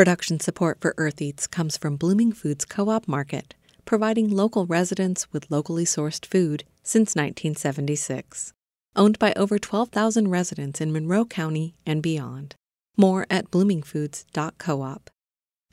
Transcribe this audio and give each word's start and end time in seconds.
Production 0.00 0.40
support 0.40 0.80
for 0.80 0.94
Earth 0.96 1.20
Eats 1.20 1.46
comes 1.46 1.76
from 1.76 1.98
Blooming 1.98 2.32
Foods 2.32 2.64
Co 2.64 2.88
op 2.88 3.06
Market, 3.06 3.54
providing 3.84 4.30
local 4.30 4.64
residents 4.64 5.30
with 5.30 5.50
locally 5.50 5.84
sourced 5.84 6.24
food 6.24 6.64
since 6.82 7.14
1976. 7.14 8.54
Owned 8.96 9.18
by 9.18 9.34
over 9.34 9.58
12,000 9.58 10.28
residents 10.28 10.80
in 10.80 10.90
Monroe 10.90 11.26
County 11.26 11.74
and 11.84 12.02
beyond. 12.02 12.54
More 12.96 13.26
at 13.28 13.50
bloomingfoods.coop. 13.50 15.10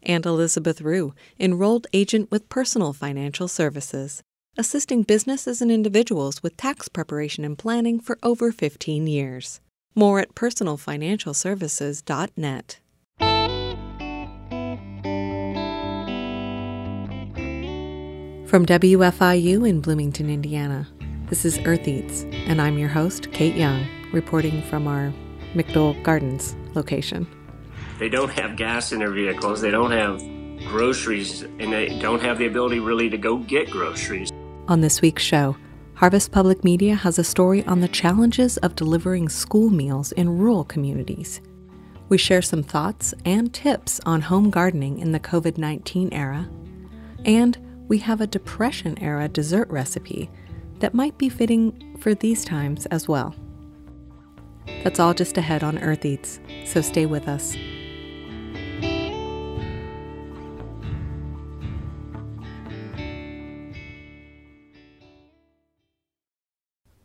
And 0.03 0.25
Elizabeth 0.25 0.81
Rue, 0.81 1.13
enrolled 1.39 1.87
agent 1.93 2.29
with 2.29 2.49
Personal 2.49 2.91
Financial 2.91 3.47
Services, 3.47 4.23
assisting 4.57 5.03
businesses 5.03 5.61
and 5.61 5.71
individuals 5.71 6.43
with 6.43 6.57
tax 6.57 6.89
preparation 6.89 7.45
and 7.45 7.57
planning 7.57 7.97
for 7.97 8.19
over 8.21 8.51
15 8.51 9.07
years. 9.07 9.61
More 9.95 10.19
at 10.19 10.35
personalfinancialservices.net. 10.35 12.79
From 18.47 18.65
WFIU 18.65 19.67
in 19.67 19.81
Bloomington, 19.81 20.29
Indiana, 20.29 20.87
this 21.29 21.43
is 21.43 21.59
Earth 21.65 21.85
Eats, 21.85 22.23
and 22.47 22.61
I'm 22.61 22.77
your 22.77 22.87
host, 22.87 23.29
Kate 23.33 23.55
Young, 23.55 23.85
reporting 24.13 24.61
from 24.61 24.87
our 24.87 25.13
McDowell 25.53 26.01
Gardens 26.01 26.55
location. 26.73 27.27
They 27.99 28.07
don't 28.07 28.29
have 28.29 28.55
gas 28.55 28.93
in 28.93 28.99
their 28.99 29.11
vehicles, 29.11 29.59
they 29.59 29.69
don't 29.69 29.91
have 29.91 30.21
groceries, 30.65 31.41
and 31.41 31.73
they 31.73 31.99
don't 31.99 32.21
have 32.21 32.37
the 32.37 32.45
ability 32.45 32.79
really 32.79 33.09
to 33.09 33.17
go 33.17 33.35
get 33.35 33.69
groceries. 33.69 34.31
On 34.69 34.79
this 34.79 35.01
week's 35.01 35.23
show, 35.23 35.57
Harvest 35.95 36.31
Public 36.31 36.63
Media 36.63 36.95
has 36.95 37.19
a 37.19 37.25
story 37.25 37.65
on 37.65 37.81
the 37.81 37.89
challenges 37.89 38.55
of 38.59 38.75
delivering 38.75 39.27
school 39.27 39.69
meals 39.69 40.13
in 40.13 40.37
rural 40.37 40.63
communities. 40.63 41.41
We 42.07 42.17
share 42.17 42.41
some 42.41 42.63
thoughts 42.63 43.13
and 43.25 43.53
tips 43.53 43.99
on 44.05 44.21
home 44.21 44.51
gardening 44.51 44.99
in 44.99 45.11
the 45.11 45.19
COVID 45.19 45.57
19 45.57 46.13
era, 46.13 46.47
and 47.25 47.57
we 47.87 47.97
have 47.99 48.21
a 48.21 48.27
Depression 48.27 48.97
era 48.99 49.27
dessert 49.27 49.69
recipe 49.69 50.29
that 50.79 50.93
might 50.93 51.17
be 51.17 51.29
fitting 51.29 51.97
for 51.99 52.13
these 52.13 52.43
times 52.43 52.85
as 52.87 53.07
well. 53.07 53.33
That's 54.83 54.99
all 54.99 55.13
just 55.13 55.37
ahead 55.37 55.63
on 55.63 55.79
Earth 55.79 56.05
Eats, 56.05 56.39
so 56.65 56.81
stay 56.81 57.05
with 57.05 57.27
us. 57.27 57.55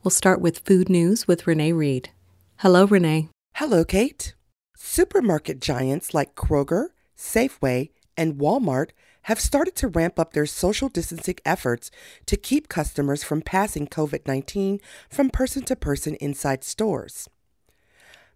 We'll 0.03 0.11
start 0.11 0.41
with 0.41 0.59
food 0.59 0.89
news 0.89 1.29
with 1.29 1.47
Renee 1.47 1.73
Reed. 1.73 2.11
Hello, 2.57 2.85
Renee. 2.87 3.29
Hello, 3.55 3.85
Kate. 3.85 4.35
Supermarket 4.77 5.61
giants 5.61 6.12
like 6.12 6.35
Kroger, 6.35 6.89
Safeway, 7.17 7.91
and 8.17 8.35
Walmart 8.35 8.91
have 9.23 9.41
started 9.41 9.77
to 9.77 9.89
ramp 9.89 10.19
up 10.19 10.33
their 10.33 10.47
social 10.47 10.89
distancing 10.89 11.37
efforts 11.45 11.91
to 12.27 12.37
keep 12.37 12.69
customers 12.69 13.23
from 13.23 13.42
passing 13.42 13.87
COVID 13.87 14.27
19 14.27 14.81
from 15.09 15.31
person 15.31 15.62
to 15.64 15.77
person 15.77 16.14
inside 16.17 16.64
stores. 16.64 17.29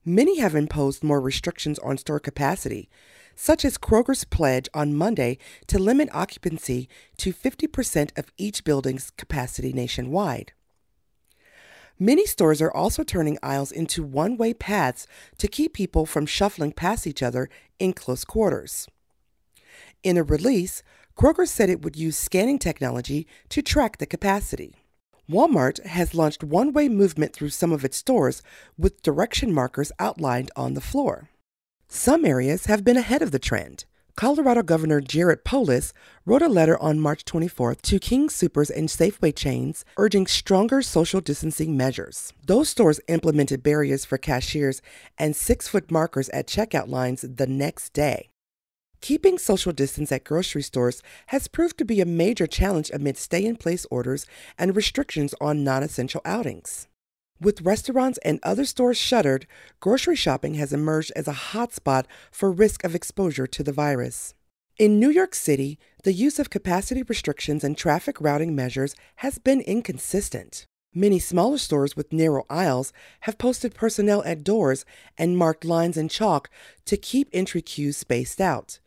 Many 0.05 0.39
have 0.39 0.55
imposed 0.55 1.03
more 1.03 1.20
restrictions 1.20 1.81
on 1.81 1.98
store 1.98 2.20
capacity, 2.20 2.89
such 3.34 3.65
as 3.65 3.77
Kroger's 3.77 4.25
pledge 4.25 4.69
on 4.73 4.95
Monday 4.95 5.39
to 5.67 5.78
limit 5.78 6.09
occupancy 6.12 6.89
to 7.19 7.33
50% 7.33 8.17
of 8.17 8.31
each 8.39 8.62
building's 8.62 9.11
capacity 9.11 9.73
nationwide. 9.73 10.53
Many 11.98 12.27
stores 12.27 12.61
are 12.61 12.73
also 12.73 13.03
turning 13.03 13.39
aisles 13.43 13.73
into 13.73 14.03
one 14.03 14.37
way 14.37 14.53
paths 14.53 15.06
to 15.39 15.48
keep 15.48 15.73
people 15.73 16.06
from 16.06 16.27
shuffling 16.27 16.73
past 16.73 17.06
each 17.06 17.23
other 17.23 17.48
in 17.78 17.95
close 17.95 18.25
quarters. 18.25 18.87
In 20.03 20.17
a 20.17 20.23
release, 20.23 20.83
Kroger 21.17 21.47
said 21.49 21.71
it 21.71 21.83
would 21.83 21.97
use 21.97 22.17
scanning 22.17 22.59
technology 22.59 23.27
to 23.49 23.63
track 23.63 23.99
the 23.99 24.07
capacity. 24.07 24.77
Walmart 25.29 25.85
has 25.85 26.15
launched 26.15 26.45
one 26.45 26.73
way 26.73 26.89
movement 26.89 27.33
through 27.33 27.49
some 27.49 27.73
of 27.73 27.84
its 27.84 27.97
stores 27.97 28.43
with 28.79 29.03
direction 29.03 29.53
markers 29.53 29.91
outlined 29.99 30.51
on 30.55 30.75
the 30.75 30.81
floor. 30.81 31.31
Some 31.89 32.25
areas 32.25 32.67
have 32.67 32.85
been 32.85 32.97
ahead 32.97 33.23
of 33.23 33.33
the 33.33 33.39
trend. 33.39 33.87
Colorado 34.17 34.62
Governor 34.62 35.01
Jared 35.01 35.45
Polis 35.45 35.93
wrote 36.25 36.43
a 36.43 36.49
letter 36.49 36.81
on 36.81 37.01
March 37.01 37.25
24th 37.25 37.83
to 37.83 37.99
King 37.99 38.29
Soopers 38.29 38.71
and 38.71 38.89
Safeway 38.89 39.35
chains 39.35 39.85
urging 39.99 40.27
stronger 40.27 40.81
social 40.81 41.21
distancing 41.21 41.77
measures. 41.77 42.33
Those 42.47 42.69
stores 42.69 43.01
implemented 43.09 43.62
barriers 43.62 44.05
for 44.05 44.17
cashiers 44.17 44.81
and 45.19 45.37
six 45.37 45.69
foot 45.69 45.91
markers 45.91 46.29
at 46.31 46.47
checkout 46.47 46.89
lines 46.89 47.27
the 47.29 47.47
next 47.47 47.93
day. 47.93 48.31
Keeping 49.01 49.39
social 49.39 49.73
distance 49.73 50.11
at 50.11 50.25
grocery 50.25 50.62
stores 50.62 51.03
has 51.27 51.49
proved 51.49 51.79
to 51.79 51.84
be 51.84 52.01
a 52.01 52.07
major 52.07 52.47
challenge 52.47 52.91
amid 52.93 53.17
stay 53.17 53.45
in 53.45 53.57
place 53.57 53.87
orders 53.91 54.27
and 54.59 54.75
restrictions 54.75 55.34
on 55.41 55.62
non 55.62 55.83
essential 55.83 56.21
outings. 56.25 56.89
With 57.41 57.61
restaurants 57.61 58.19
and 58.25 58.41
other 58.43 58.65
stores 58.65 58.97
shuttered, 58.97 59.47
grocery 59.79 60.17
shopping 60.17 60.55
has 60.55 60.73
emerged 60.73 61.12
as 61.15 61.29
a 61.29 61.33
hotspot 61.33 62.06
for 62.33 62.51
risk 62.51 62.83
of 62.83 62.95
exposure 62.95 63.47
to 63.47 63.62
the 63.62 63.73
virus. 63.73 64.35
In 64.79 64.99
New 64.99 65.11
York 65.11 65.35
City, 65.35 65.79
the 66.03 66.12
use 66.12 66.39
of 66.39 66.51
capacity 66.51 67.03
restrictions 67.03 67.62
and 67.62 67.77
traffic 67.77 68.21
routing 68.21 68.55
measures 68.55 68.95
has 69.17 69.39
been 69.39 69.61
inconsistent. 69.61 70.67
Many 70.95 71.19
smaller 71.19 71.59
stores 71.59 71.95
with 71.95 72.12
narrow 72.12 72.45
aisles 72.49 72.93
have 73.21 73.37
posted 73.37 73.75
personnel 73.75 74.25
at 74.25 74.43
doors 74.43 74.87
and 75.19 75.37
marked 75.37 75.65
lines 75.65 75.99
in 75.99 76.09
chalk 76.09 76.49
to 76.87 76.97
keep 76.97 77.29
entry 77.33 77.61
queues 77.61 77.99
spaced 77.99 78.41
out 78.41 78.79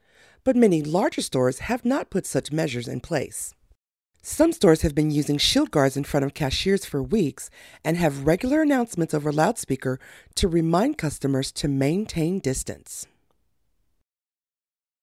but 0.44 0.56
many 0.56 0.82
larger 0.82 1.22
stores 1.22 1.60
have 1.60 1.86
not 1.86 2.10
put 2.10 2.26
such 2.26 2.52
measures 2.52 2.88
in 2.88 3.00
place. 3.00 3.54
Some 4.22 4.52
stores 4.52 4.82
have 4.82 4.94
been 4.94 5.12
using 5.12 5.38
shield 5.38 5.72
guards 5.72 5.96
in 5.96 6.04
front 6.04 6.26
of 6.26 6.34
cashiers 6.34 6.84
for 6.84 7.02
weeks 7.02 7.50
and 7.86 7.96
have 7.98 8.28
regular 8.28 8.62
announcements 8.62 9.14
over 9.14 9.32
loudspeaker 9.32 10.00
to 10.36 10.48
remind 10.48 10.98
customers 10.98 11.52
to 11.54 11.68
maintain 11.68 12.40
distance. 12.40 13.08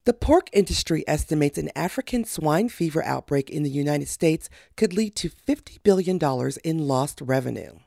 The 0.04 0.12
pork 0.12 0.48
industry 0.52 1.02
estimates 1.08 1.58
an 1.58 1.70
African 1.74 2.24
swine 2.24 2.68
fever 2.68 3.02
outbreak 3.04 3.50
in 3.50 3.64
the 3.64 3.70
United 3.70 4.06
States 4.06 4.48
could 4.76 4.92
lead 4.92 5.16
to 5.16 5.30
$50 5.30 5.82
billion 5.82 6.20
in 6.62 6.86
lost 6.86 7.20
revenue. 7.20 7.78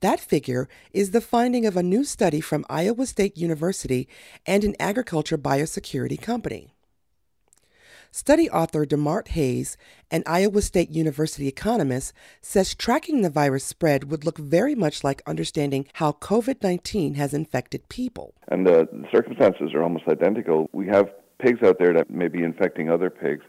That 0.00 0.20
figure 0.20 0.68
is 0.92 1.10
the 1.10 1.20
finding 1.20 1.66
of 1.66 1.76
a 1.76 1.82
new 1.82 2.04
study 2.04 2.40
from 2.40 2.64
Iowa 2.70 3.06
State 3.06 3.36
University 3.36 4.08
and 4.46 4.62
an 4.62 4.76
agriculture 4.78 5.38
biosecurity 5.38 6.20
company. 6.20 6.74
Study 8.10 8.48
author 8.48 8.86
Dermot 8.86 9.28
Hayes, 9.28 9.76
an 10.10 10.22
Iowa 10.24 10.62
State 10.62 10.90
University 10.90 11.46
economist, 11.46 12.12
says 12.40 12.74
tracking 12.74 13.20
the 13.20 13.28
virus 13.28 13.64
spread 13.64 14.10
would 14.10 14.24
look 14.24 14.38
very 14.38 14.74
much 14.74 15.04
like 15.04 15.20
understanding 15.26 15.86
how 15.94 16.12
COVID 16.12 16.62
19 16.62 17.14
has 17.14 17.34
infected 17.34 17.88
people. 17.88 18.34
And 18.48 18.66
the 18.66 18.88
circumstances 19.12 19.74
are 19.74 19.82
almost 19.82 20.08
identical. 20.08 20.70
We 20.72 20.86
have 20.86 21.10
pigs 21.38 21.62
out 21.62 21.78
there 21.78 21.92
that 21.92 22.08
may 22.08 22.28
be 22.28 22.42
infecting 22.42 22.88
other 22.88 23.10
pigs, 23.10 23.44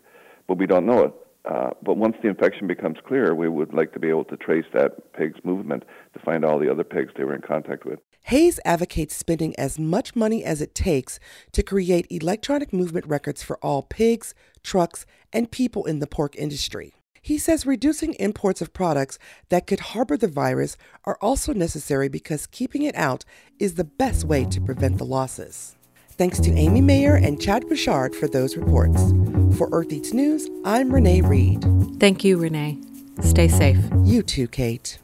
but 0.48 0.58
we 0.58 0.66
don't 0.66 0.86
know 0.86 1.04
it. 1.04 1.14
Uh, 1.50 1.72
but 1.82 1.98
once 1.98 2.16
the 2.22 2.30
infection 2.30 2.68
becomes 2.68 2.98
clear, 3.08 3.34
we 3.34 3.50
would 3.50 3.74
like 3.74 3.92
to 3.94 4.00
be 4.00 4.08
able 4.08 4.24
to 4.24 4.38
trace 4.38 4.66
that 4.72 5.14
pig's 5.14 5.44
movement 5.44 5.84
to 6.14 6.20
find 6.20 6.46
all 6.46 6.60
the 6.60 6.70
other 6.70 6.84
pigs 6.84 7.12
they 7.18 7.24
were 7.24 7.34
in 7.34 7.42
contact 7.42 7.86
with. 7.86 8.00
Hayes 8.24 8.60
advocates 8.64 9.16
spending 9.16 9.58
as 9.58 9.80
much 9.80 10.16
money 10.16 10.44
as 10.46 10.62
it 10.62 10.76
takes 10.76 11.20
to 11.54 11.64
create 11.64 12.06
electronic 12.12 12.72
movement 12.72 13.08
records 13.08 13.42
for 13.42 13.58
all 13.64 13.82
pigs, 13.82 14.36
trucks, 14.62 15.08
and 15.34 15.50
people 15.52 15.86
in 15.86 15.98
the 15.98 16.06
pork 16.06 16.36
industry. 16.36 16.94
He 17.22 17.40
says 17.40 17.66
reducing 17.66 18.14
imports 18.16 18.62
of 18.62 18.72
products 18.72 19.18
that 19.50 19.66
could 19.66 19.80
harbor 19.80 20.18
the 20.18 20.28
virus 20.28 20.78
are 21.06 21.18
also 21.20 21.54
necessary 21.54 22.10
because 22.10 22.46
keeping 22.46 22.84
it 22.84 22.96
out 22.96 23.26
is 23.58 23.74
the 23.74 23.84
best 23.84 24.24
way 24.24 24.46
to 24.46 24.62
prevent 24.62 25.00
the 25.00 25.06
losses. 25.06 25.76
Thanks 26.20 26.42
to 26.42 26.52
Amy 26.52 26.82
Mayer 26.82 27.16
and 27.16 27.40
Chad 27.42 27.70
Bouchard 27.70 28.14
for 28.14 28.28
those 28.28 28.58
reports. 28.58 29.14
For 29.58 29.70
Earth 29.72 29.94
Eats 29.94 30.12
News, 30.12 30.50
I'm 30.66 30.94
Renee 30.94 31.22
Reed. 31.22 31.66
Thank 31.98 32.26
you, 32.26 32.38
Renee. 32.38 32.78
Stay 33.22 33.48
safe. 33.48 33.78
You 34.04 34.22
too, 34.22 34.50
Kate. 34.50 35.00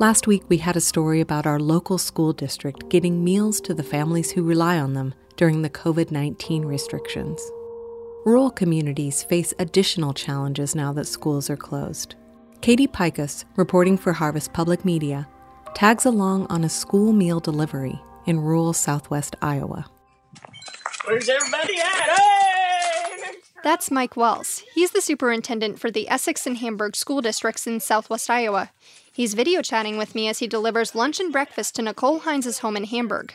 Last 0.00 0.26
week, 0.26 0.44
we 0.48 0.56
had 0.56 0.76
a 0.76 0.80
story 0.80 1.20
about 1.20 1.46
our 1.46 1.60
local 1.60 1.98
school 1.98 2.32
district 2.32 2.88
getting 2.88 3.22
meals 3.22 3.60
to 3.60 3.74
the 3.74 3.82
families 3.82 4.30
who 4.30 4.42
rely 4.42 4.78
on 4.78 4.94
them 4.94 5.12
during 5.36 5.60
the 5.60 5.68
COVID 5.68 6.10
19 6.10 6.64
restrictions. 6.64 7.42
Rural 8.24 8.52
communities 8.52 9.24
face 9.24 9.52
additional 9.58 10.14
challenges 10.14 10.76
now 10.76 10.92
that 10.92 11.08
schools 11.08 11.50
are 11.50 11.56
closed. 11.56 12.14
Katie 12.60 12.86
Peikes, 12.86 13.44
reporting 13.56 13.98
for 13.98 14.12
Harvest 14.12 14.52
Public 14.52 14.84
Media, 14.84 15.26
tags 15.74 16.06
along 16.06 16.46
on 16.46 16.62
a 16.62 16.68
school 16.68 17.12
meal 17.12 17.40
delivery 17.40 18.00
in 18.26 18.38
rural 18.38 18.72
southwest 18.72 19.34
Iowa. 19.42 19.86
Where's 21.04 21.28
everybody 21.28 21.80
at? 21.80 22.16
Hey! 22.16 23.32
That's 23.64 23.90
Mike 23.90 24.16
Wells. 24.16 24.62
He's 24.72 24.92
the 24.92 25.00
superintendent 25.00 25.80
for 25.80 25.90
the 25.90 26.08
Essex 26.08 26.46
and 26.46 26.58
Hamburg 26.58 26.94
school 26.94 27.22
districts 27.22 27.66
in 27.66 27.80
southwest 27.80 28.30
Iowa. 28.30 28.70
He's 29.12 29.34
video 29.34 29.62
chatting 29.62 29.96
with 29.96 30.14
me 30.14 30.28
as 30.28 30.38
he 30.38 30.46
delivers 30.46 30.94
lunch 30.94 31.18
and 31.18 31.32
breakfast 31.32 31.74
to 31.74 31.82
Nicole 31.82 32.20
Hines' 32.20 32.60
home 32.60 32.76
in 32.76 32.84
Hamburg. 32.84 33.34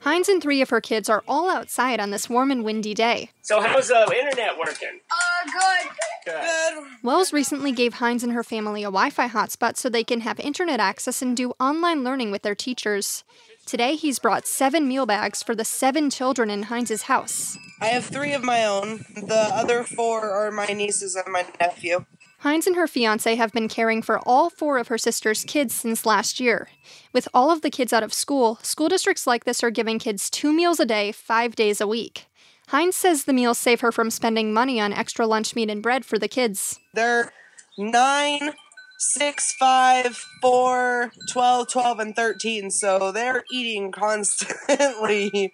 Hines 0.00 0.30
and 0.30 0.42
three 0.42 0.62
of 0.62 0.70
her 0.70 0.80
kids 0.80 1.10
are 1.10 1.22
all 1.28 1.50
outside 1.50 2.00
on 2.00 2.10
this 2.10 2.28
warm 2.28 2.50
and 2.50 2.64
windy 2.64 2.94
day. 2.94 3.30
So 3.42 3.60
how's 3.60 3.88
the 3.88 3.98
uh, 3.98 4.10
internet 4.10 4.58
working? 4.58 5.00
Uh, 5.10 5.50
good. 5.52 5.90
Good. 6.24 6.84
Wells 7.02 7.32
recently 7.32 7.72
gave 7.72 7.94
Hines 7.94 8.24
and 8.24 8.32
her 8.32 8.42
family 8.42 8.82
a 8.82 8.86
Wi 8.86 9.10
Fi 9.10 9.28
hotspot 9.28 9.76
so 9.76 9.88
they 9.88 10.04
can 10.04 10.20
have 10.20 10.40
internet 10.40 10.80
access 10.80 11.20
and 11.20 11.36
do 11.36 11.52
online 11.60 12.02
learning 12.02 12.30
with 12.30 12.42
their 12.42 12.54
teachers. 12.54 13.24
Today, 13.66 13.94
he's 13.94 14.18
brought 14.18 14.46
seven 14.46 14.88
meal 14.88 15.06
bags 15.06 15.42
for 15.42 15.54
the 15.54 15.64
seven 15.64 16.08
children 16.10 16.50
in 16.50 16.64
Hines' 16.64 17.02
house. 17.02 17.58
I 17.80 17.86
have 17.86 18.06
three 18.06 18.32
of 18.32 18.42
my 18.42 18.64
own. 18.64 19.04
The 19.14 19.48
other 19.52 19.84
four 19.84 20.30
are 20.30 20.50
my 20.50 20.66
nieces 20.66 21.14
and 21.14 21.32
my 21.32 21.46
nephew. 21.60 22.04
Hines 22.40 22.66
and 22.66 22.74
her 22.74 22.86
fiance 22.86 23.34
have 23.34 23.52
been 23.52 23.68
caring 23.68 24.00
for 24.00 24.18
all 24.20 24.48
four 24.48 24.78
of 24.78 24.88
her 24.88 24.96
sister's 24.96 25.44
kids 25.44 25.74
since 25.74 26.06
last 26.06 26.40
year. 26.40 26.68
With 27.12 27.28
all 27.34 27.50
of 27.50 27.60
the 27.60 27.68
kids 27.68 27.92
out 27.92 28.02
of 28.02 28.14
school, 28.14 28.58
school 28.62 28.88
districts 28.88 29.26
like 29.26 29.44
this 29.44 29.62
are 29.62 29.70
giving 29.70 29.98
kids 29.98 30.30
two 30.30 30.50
meals 30.50 30.80
a 30.80 30.86
day, 30.86 31.12
five 31.12 31.54
days 31.54 31.82
a 31.82 31.86
week. 31.86 32.28
Hines 32.68 32.96
says 32.96 33.24
the 33.24 33.34
meals 33.34 33.58
save 33.58 33.82
her 33.82 33.92
from 33.92 34.10
spending 34.10 34.54
money 34.54 34.80
on 34.80 34.90
extra 34.90 35.26
lunch 35.26 35.54
meat 35.54 35.68
and 35.68 35.82
bread 35.82 36.06
for 36.06 36.18
the 36.18 36.28
kids. 36.28 36.80
They're 36.94 37.30
nine, 37.76 38.52
six, 38.98 39.52
five, 39.52 40.24
four, 40.40 41.12
12, 41.30 41.68
12, 41.68 41.98
and 41.98 42.16
13. 42.16 42.70
So 42.70 43.12
they're 43.12 43.44
eating 43.52 43.92
constantly. 43.92 45.52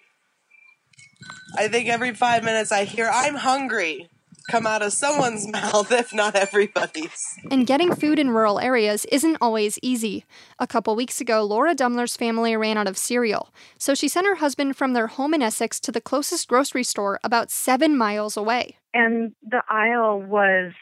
I 1.57 1.67
think 1.67 1.89
every 1.89 2.13
five 2.13 2.45
minutes 2.45 2.71
I 2.71 2.85
hear, 2.85 3.09
I'm 3.11 3.35
hungry, 3.35 4.07
come 4.49 4.65
out 4.65 4.81
of 4.81 4.93
someone's 4.93 5.47
mouth, 5.51 5.91
if 5.91 6.13
not 6.13 6.35
everybody's. 6.35 7.37
And 7.51 7.67
getting 7.67 7.93
food 7.93 8.19
in 8.19 8.31
rural 8.31 8.59
areas 8.59 9.05
isn't 9.05 9.37
always 9.41 9.77
easy. 9.81 10.25
A 10.59 10.67
couple 10.67 10.95
weeks 10.95 11.21
ago, 11.21 11.43
Laura 11.43 11.75
Dumler's 11.75 12.15
family 12.15 12.55
ran 12.55 12.77
out 12.77 12.87
of 12.87 12.97
cereal, 12.97 13.53
so 13.77 13.93
she 13.93 14.07
sent 14.07 14.27
her 14.27 14.35
husband 14.35 14.75
from 14.75 14.93
their 14.93 15.07
home 15.07 15.33
in 15.33 15.41
Essex 15.41 15.79
to 15.81 15.91
the 15.91 16.01
closest 16.01 16.47
grocery 16.47 16.83
store 16.83 17.19
about 17.23 17.51
seven 17.51 17.97
miles 17.97 18.37
away. 18.37 18.77
And 18.93 19.33
the 19.43 19.61
aisle 19.69 20.21
was 20.21 20.73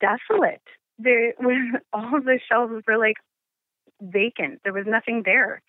desolate. 0.00 0.62
There 0.98 1.34
was 1.38 1.80
all 1.92 2.20
the 2.20 2.38
shelves 2.50 2.82
were 2.86 2.98
like 2.98 3.16
vacant. 4.00 4.60
There 4.64 4.72
was 4.72 4.86
nothing 4.86 5.22
there. 5.24 5.62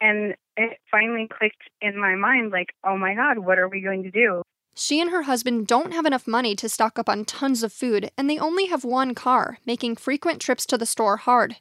And 0.00 0.34
it 0.56 0.78
finally 0.90 1.28
clicked 1.28 1.62
in 1.80 1.98
my 1.98 2.16
mind 2.16 2.50
like, 2.50 2.70
oh 2.84 2.96
my 2.96 3.14
God, 3.14 3.38
what 3.38 3.58
are 3.58 3.68
we 3.68 3.80
going 3.80 4.02
to 4.02 4.10
do? 4.10 4.42
She 4.74 5.00
and 5.00 5.10
her 5.10 5.22
husband 5.22 5.66
don't 5.66 5.92
have 5.92 6.06
enough 6.06 6.26
money 6.26 6.56
to 6.56 6.68
stock 6.68 6.98
up 6.98 7.08
on 7.08 7.24
tons 7.24 7.62
of 7.62 7.72
food, 7.72 8.10
and 8.16 8.28
they 8.28 8.38
only 8.38 8.66
have 8.66 8.84
one 8.84 9.14
car, 9.14 9.58
making 9.66 9.96
frequent 9.96 10.40
trips 10.40 10.64
to 10.66 10.78
the 10.78 10.86
store 10.86 11.18
hard. 11.18 11.56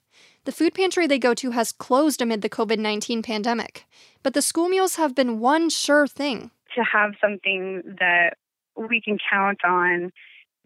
The 0.45 0.51
food 0.51 0.73
pantry 0.73 1.07
they 1.07 1.19
go 1.19 1.33
to 1.35 1.51
has 1.51 1.71
closed 1.71 2.21
amid 2.21 2.41
the 2.41 2.49
COVID 2.49 2.79
19 2.79 3.21
pandemic, 3.21 3.85
but 4.23 4.33
the 4.33 4.41
school 4.41 4.69
meals 4.69 4.95
have 4.95 5.13
been 5.13 5.39
one 5.39 5.69
sure 5.69 6.07
thing. 6.07 6.51
To 6.75 6.83
have 6.83 7.11
something 7.21 7.83
that 7.99 8.37
we 8.75 9.01
can 9.01 9.17
count 9.29 9.59
on, 9.65 10.11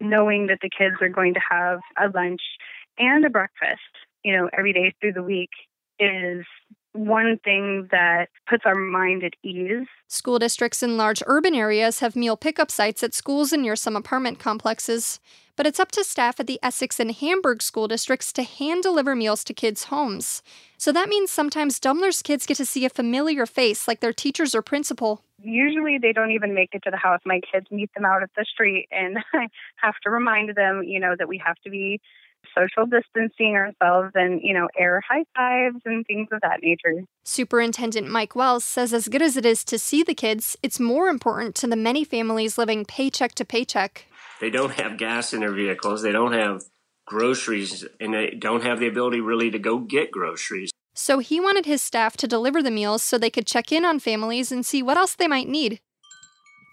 knowing 0.00 0.46
that 0.46 0.60
the 0.62 0.70
kids 0.70 0.96
are 1.00 1.08
going 1.08 1.34
to 1.34 1.40
have 1.50 1.80
a 1.98 2.08
lunch 2.16 2.40
and 2.96 3.24
a 3.24 3.30
breakfast, 3.30 3.80
you 4.22 4.36
know, 4.36 4.48
every 4.56 4.72
day 4.72 4.94
through 5.00 5.14
the 5.14 5.22
week 5.22 5.50
is 5.98 6.44
one 6.96 7.38
thing 7.44 7.88
that 7.90 8.28
puts 8.48 8.64
our 8.64 8.74
mind 8.74 9.24
at 9.24 9.34
ease. 9.42 9.86
School 10.08 10.38
districts 10.38 10.82
in 10.82 10.96
large 10.96 11.22
urban 11.26 11.54
areas 11.54 12.00
have 12.00 12.16
meal 12.16 12.36
pickup 12.36 12.70
sites 12.70 13.02
at 13.02 13.14
schools 13.14 13.52
and 13.52 13.62
near 13.62 13.76
some 13.76 13.96
apartment 13.96 14.38
complexes. 14.38 15.20
But 15.56 15.66
it's 15.66 15.80
up 15.80 15.90
to 15.92 16.04
staff 16.04 16.38
at 16.38 16.46
the 16.46 16.60
Essex 16.62 17.00
and 17.00 17.10
Hamburg 17.12 17.62
school 17.62 17.88
districts 17.88 18.30
to 18.34 18.42
hand 18.42 18.82
deliver 18.82 19.16
meals 19.16 19.42
to 19.44 19.54
kids' 19.54 19.84
homes. 19.84 20.42
So 20.76 20.92
that 20.92 21.08
means 21.08 21.30
sometimes 21.30 21.80
Dumler's 21.80 22.20
kids 22.20 22.44
get 22.44 22.58
to 22.58 22.66
see 22.66 22.84
a 22.84 22.90
familiar 22.90 23.46
face 23.46 23.88
like 23.88 24.00
their 24.00 24.12
teachers 24.12 24.54
or 24.54 24.60
principal. 24.60 25.22
Usually 25.42 25.96
they 25.96 26.12
don't 26.12 26.30
even 26.30 26.54
make 26.54 26.74
it 26.74 26.82
to 26.84 26.90
the 26.90 26.98
house. 26.98 27.20
My 27.24 27.40
kids 27.50 27.70
meet 27.70 27.92
them 27.94 28.04
out 28.04 28.22
at 28.22 28.30
the 28.36 28.44
street 28.44 28.88
and 28.92 29.18
I 29.32 29.48
have 29.76 29.94
to 30.02 30.10
remind 30.10 30.54
them, 30.54 30.82
you 30.82 31.00
know, 31.00 31.14
that 31.18 31.28
we 31.28 31.40
have 31.44 31.56
to 31.64 31.70
be 31.70 32.00
social 32.56 32.86
distancing 32.86 33.54
ourselves 33.54 34.12
and, 34.14 34.40
you 34.42 34.52
know, 34.52 34.68
air 34.78 35.02
high 35.08 35.24
fives 35.34 35.82
and 35.84 36.06
things 36.06 36.28
of 36.32 36.40
that 36.42 36.60
nature. 36.62 37.04
Superintendent 37.24 38.08
Mike 38.08 38.34
Wells 38.34 38.64
says 38.64 38.92
as 38.92 39.08
good 39.08 39.22
as 39.22 39.36
it 39.36 39.46
is 39.46 39.64
to 39.64 39.78
see 39.78 40.02
the 40.02 40.14
kids, 40.14 40.56
it's 40.62 40.80
more 40.80 41.08
important 41.08 41.54
to 41.56 41.66
the 41.66 41.76
many 41.76 42.04
families 42.04 42.58
living 42.58 42.84
paycheck 42.84 43.34
to 43.36 43.44
paycheck. 43.44 44.06
They 44.40 44.50
don't 44.50 44.72
have 44.72 44.98
gas 44.98 45.32
in 45.32 45.40
their 45.40 45.52
vehicles. 45.52 46.02
They 46.02 46.12
don't 46.12 46.32
have 46.32 46.62
groceries, 47.06 47.86
and 48.00 48.12
they 48.12 48.30
don't 48.30 48.64
have 48.64 48.80
the 48.80 48.88
ability 48.88 49.20
really 49.20 49.50
to 49.50 49.58
go 49.58 49.78
get 49.78 50.10
groceries. 50.10 50.70
So 50.94 51.18
he 51.18 51.40
wanted 51.40 51.66
his 51.66 51.82
staff 51.82 52.16
to 52.18 52.26
deliver 52.26 52.62
the 52.62 52.70
meals 52.70 53.02
so 53.02 53.16
they 53.16 53.30
could 53.30 53.46
check 53.46 53.70
in 53.70 53.84
on 53.84 54.00
families 54.00 54.50
and 54.50 54.64
see 54.64 54.82
what 54.82 54.96
else 54.96 55.14
they 55.14 55.28
might 55.28 55.48
need. 55.48 55.80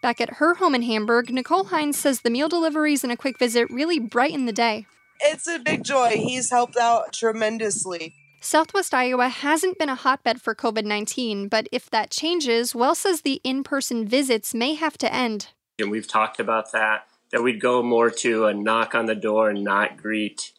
Back 0.01 0.19
at 0.19 0.35
her 0.35 0.55
home 0.55 0.75
in 0.75 0.81
Hamburg, 0.81 1.29
Nicole 1.29 1.65
Hines 1.65 1.97
says 1.97 2.21
the 2.21 2.29
meal 2.29 2.49
deliveries 2.49 3.03
and 3.03 3.13
a 3.13 3.17
quick 3.17 3.39
visit 3.39 3.69
really 3.69 3.99
brighten 3.99 4.45
the 4.45 4.51
day. 4.51 4.85
It's 5.21 5.48
a 5.48 5.60
big 5.60 5.83
joy. 5.83 6.12
He's 6.15 6.50
helped 6.50 6.77
out 6.77 7.13
tremendously. 7.13 8.15
Southwest 8.42 8.94
Iowa 8.94 9.30
hasn't 9.30 9.77
been 9.77 9.88
a 9.88 9.95
hotbed 9.95 10.42
for 10.42 10.54
COVID 10.54 10.83
19, 10.83 11.48
but 11.48 11.69
if 11.71 11.89
that 11.92 12.12
changes, 12.12 12.75
Wells 12.75 13.00
says 13.00 13.21
the 13.21 13.39
in 13.44 13.63
person 13.63 14.06
visits 14.06 14.54
may 14.54 14.74
have 14.74 14.98
to 14.98 15.13
end. 15.13 15.48
And 15.80 15.89
we've 15.89 16.07
talked 16.07 16.42
about 16.42 16.74
that, 16.74 17.07
that 17.31 17.42
we'd 17.42 17.62
go 17.62 17.81
more 17.81 18.10
to 18.10 18.45
a 18.48 18.54
knock 18.54 18.95
on 18.95 19.06
the 19.06 19.15
door 19.15 19.50
and 19.50 19.63
not 19.63 19.95
greet. 19.95 20.51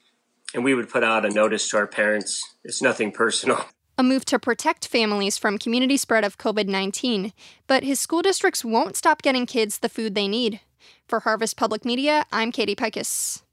And 0.55 0.65
we 0.65 0.75
would 0.75 0.89
put 0.89 1.05
out 1.05 1.27
a 1.27 1.31
notice 1.31 1.69
to 1.71 1.77
our 1.77 1.87
parents. 1.87 2.55
It's 2.65 2.81
nothing 2.81 3.13
personal. 3.13 3.67
A 3.97 4.03
move 4.03 4.25
to 4.25 4.41
protect 4.41 4.89
families 4.89 5.39
from 5.39 5.57
community 5.57 5.97
spread 5.97 6.25
of 6.25 6.37
COVID 6.37 6.67
19, 6.67 7.33
but 7.69 7.85
his 7.85 8.01
school 8.01 8.23
districts 8.23 8.65
won't 8.65 8.97
stop 8.97 9.23
getting 9.23 9.47
kids 9.47 9.79
the 9.79 9.89
food 9.89 10.17
they 10.17 10.27
need. 10.27 10.61
For 11.07 11.21
Harvest 11.21 11.57
Public 11.57 11.85
Media, 11.85 12.27
I'm 12.33 12.51
Katie 12.51 12.75
Peikes. 12.75 13.44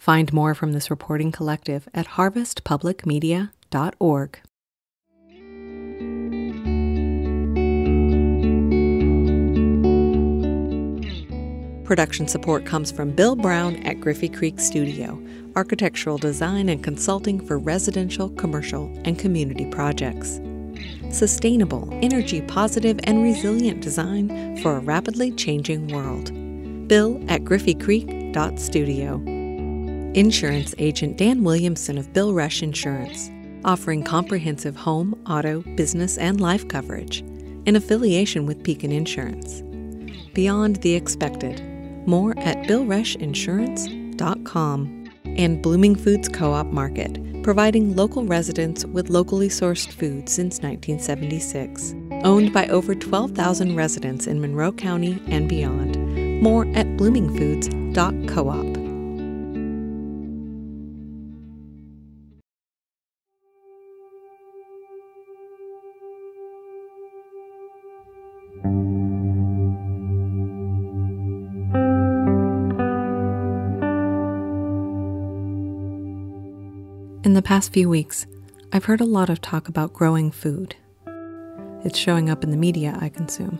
Find 0.00 0.32
more 0.32 0.54
from 0.54 0.72
this 0.72 0.90
reporting 0.90 1.30
collective 1.30 1.86
at 1.92 2.06
harvestpublicmedia.org. 2.06 4.40
Production 11.84 12.28
support 12.28 12.64
comes 12.64 12.90
from 12.90 13.10
Bill 13.10 13.36
Brown 13.36 13.76
at 13.84 14.00
Griffey 14.00 14.30
Creek 14.30 14.58
Studio, 14.58 15.22
architectural 15.54 16.16
design 16.16 16.70
and 16.70 16.82
consulting 16.82 17.46
for 17.46 17.58
residential, 17.58 18.30
commercial, 18.30 18.90
and 19.04 19.18
community 19.18 19.66
projects. 19.66 20.40
Sustainable, 21.10 21.86
energy 22.00 22.40
positive, 22.40 22.98
and 23.04 23.22
resilient 23.22 23.82
design 23.82 24.56
for 24.62 24.78
a 24.78 24.80
rapidly 24.80 25.30
changing 25.32 25.88
world. 25.88 26.32
Bill 26.88 27.22
at 27.28 27.42
griffeycreek.studio. 27.42 29.39
Insurance 30.14 30.74
agent 30.78 31.18
Dan 31.18 31.44
Williamson 31.44 31.96
of 31.96 32.12
Bill 32.12 32.34
Rush 32.34 32.64
Insurance, 32.64 33.30
offering 33.64 34.02
comprehensive 34.02 34.74
home, 34.74 35.14
auto, 35.24 35.60
business, 35.76 36.18
and 36.18 36.40
life 36.40 36.66
coverage 36.66 37.20
in 37.66 37.76
affiliation 37.76 38.44
with 38.44 38.64
Pekin 38.64 38.90
Insurance. 38.90 39.62
Beyond 40.34 40.82
the 40.82 40.94
expected. 40.94 41.62
More 42.08 42.36
at 42.38 42.56
billrushinsurance.com. 42.66 45.10
And 45.26 45.62
Blooming 45.62 45.94
Foods 45.94 46.28
Co 46.28 46.54
op 46.54 46.66
Market, 46.66 47.16
providing 47.44 47.94
local 47.94 48.24
residents 48.24 48.84
with 48.86 49.10
locally 49.10 49.48
sourced 49.48 49.92
food 49.92 50.28
since 50.28 50.60
1976. 50.60 51.94
Owned 52.24 52.52
by 52.52 52.66
over 52.66 52.96
12,000 52.96 53.76
residents 53.76 54.26
in 54.26 54.40
Monroe 54.40 54.72
County 54.72 55.22
and 55.28 55.48
beyond. 55.48 55.96
More 56.42 56.64
at 56.74 56.88
bloomingfoods.coop. 56.96 58.79
the 77.40 77.48
past 77.48 77.72
few 77.72 77.88
weeks, 77.88 78.26
I've 78.70 78.84
heard 78.84 79.00
a 79.00 79.06
lot 79.06 79.30
of 79.30 79.40
talk 79.40 79.66
about 79.66 79.94
growing 79.94 80.30
food. 80.30 80.76
It's 81.86 81.98
showing 81.98 82.28
up 82.28 82.44
in 82.44 82.50
the 82.50 82.56
media 82.58 82.98
I 83.00 83.08
consume. 83.08 83.58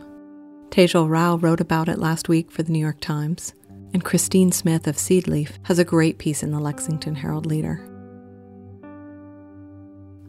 Tejal 0.69 1.09
Rao 1.09 1.37
wrote 1.39 1.63
about 1.63 1.89
it 1.89 1.99
last 1.99 2.29
week 2.29 2.51
for 2.51 2.63
the 2.63 2.73
New 2.73 2.79
York 2.79 3.01
Times, 3.01 3.55
and 3.95 4.05
Christine 4.05 4.53
Smith 4.53 4.87
of 4.87 4.97
Seedleaf 4.97 5.53
has 5.63 5.79
a 5.79 5.85
great 5.87 6.19
piece 6.19 6.43
in 6.43 6.51
the 6.51 6.61
Lexington 6.61 7.15
Herald 7.15 7.47
Leader. 7.47 7.81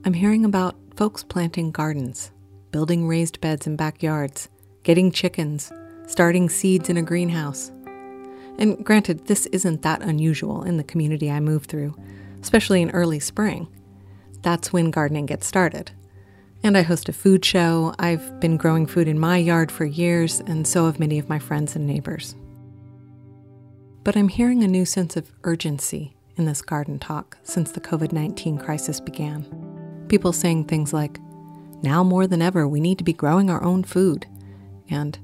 I'm 0.05 0.13
hearing 0.13 0.45
about 0.45 0.77
folks 0.95 1.21
planting 1.21 1.71
gardens, 1.71 2.31
building 2.71 3.05
raised 3.05 3.41
beds 3.41 3.67
in 3.67 3.75
backyards, 3.75 4.47
getting 4.83 5.11
chickens, 5.11 5.73
starting 6.07 6.47
seeds 6.47 6.87
in 6.87 6.95
a 6.95 7.01
greenhouse. 7.01 7.69
And 8.57 8.81
granted, 8.85 9.27
this 9.27 9.45
isn't 9.47 9.81
that 9.81 10.01
unusual 10.01 10.63
in 10.63 10.77
the 10.77 10.85
community 10.85 11.29
I 11.29 11.41
move 11.41 11.65
through, 11.65 11.97
especially 12.41 12.81
in 12.81 12.91
early 12.91 13.19
spring. 13.19 13.67
That's 14.41 14.73
when 14.73 14.91
gardening 14.91 15.27
gets 15.27 15.45
started. 15.45 15.91
And 16.63 16.77
I 16.77 16.81
host 16.81 17.09
a 17.09 17.13
food 17.13 17.43
show. 17.43 17.93
I've 17.97 18.39
been 18.39 18.57
growing 18.57 18.85
food 18.85 19.07
in 19.07 19.19
my 19.19 19.37
yard 19.37 19.71
for 19.71 19.85
years, 19.85 20.41
and 20.41 20.67
so 20.67 20.85
have 20.85 20.99
many 20.99 21.17
of 21.17 21.29
my 21.29 21.39
friends 21.39 21.75
and 21.75 21.87
neighbors. 21.87 22.35
But 24.03 24.15
I'm 24.15 24.27
hearing 24.27 24.63
a 24.63 24.67
new 24.67 24.85
sense 24.85 25.15
of 25.15 25.31
urgency 25.43 26.15
in 26.37 26.45
this 26.45 26.61
garden 26.61 26.99
talk 26.99 27.37
since 27.43 27.71
the 27.71 27.81
COVID 27.81 28.11
19 28.11 28.57
crisis 28.57 28.99
began. 28.99 29.45
People 30.07 30.33
saying 30.33 30.65
things 30.65 30.93
like, 30.93 31.19
now 31.83 32.03
more 32.03 32.27
than 32.27 32.41
ever, 32.41 32.67
we 32.67 32.79
need 32.79 32.97
to 32.99 33.03
be 33.03 33.13
growing 33.13 33.49
our 33.49 33.63
own 33.63 33.83
food. 33.83 34.27
And 34.89 35.17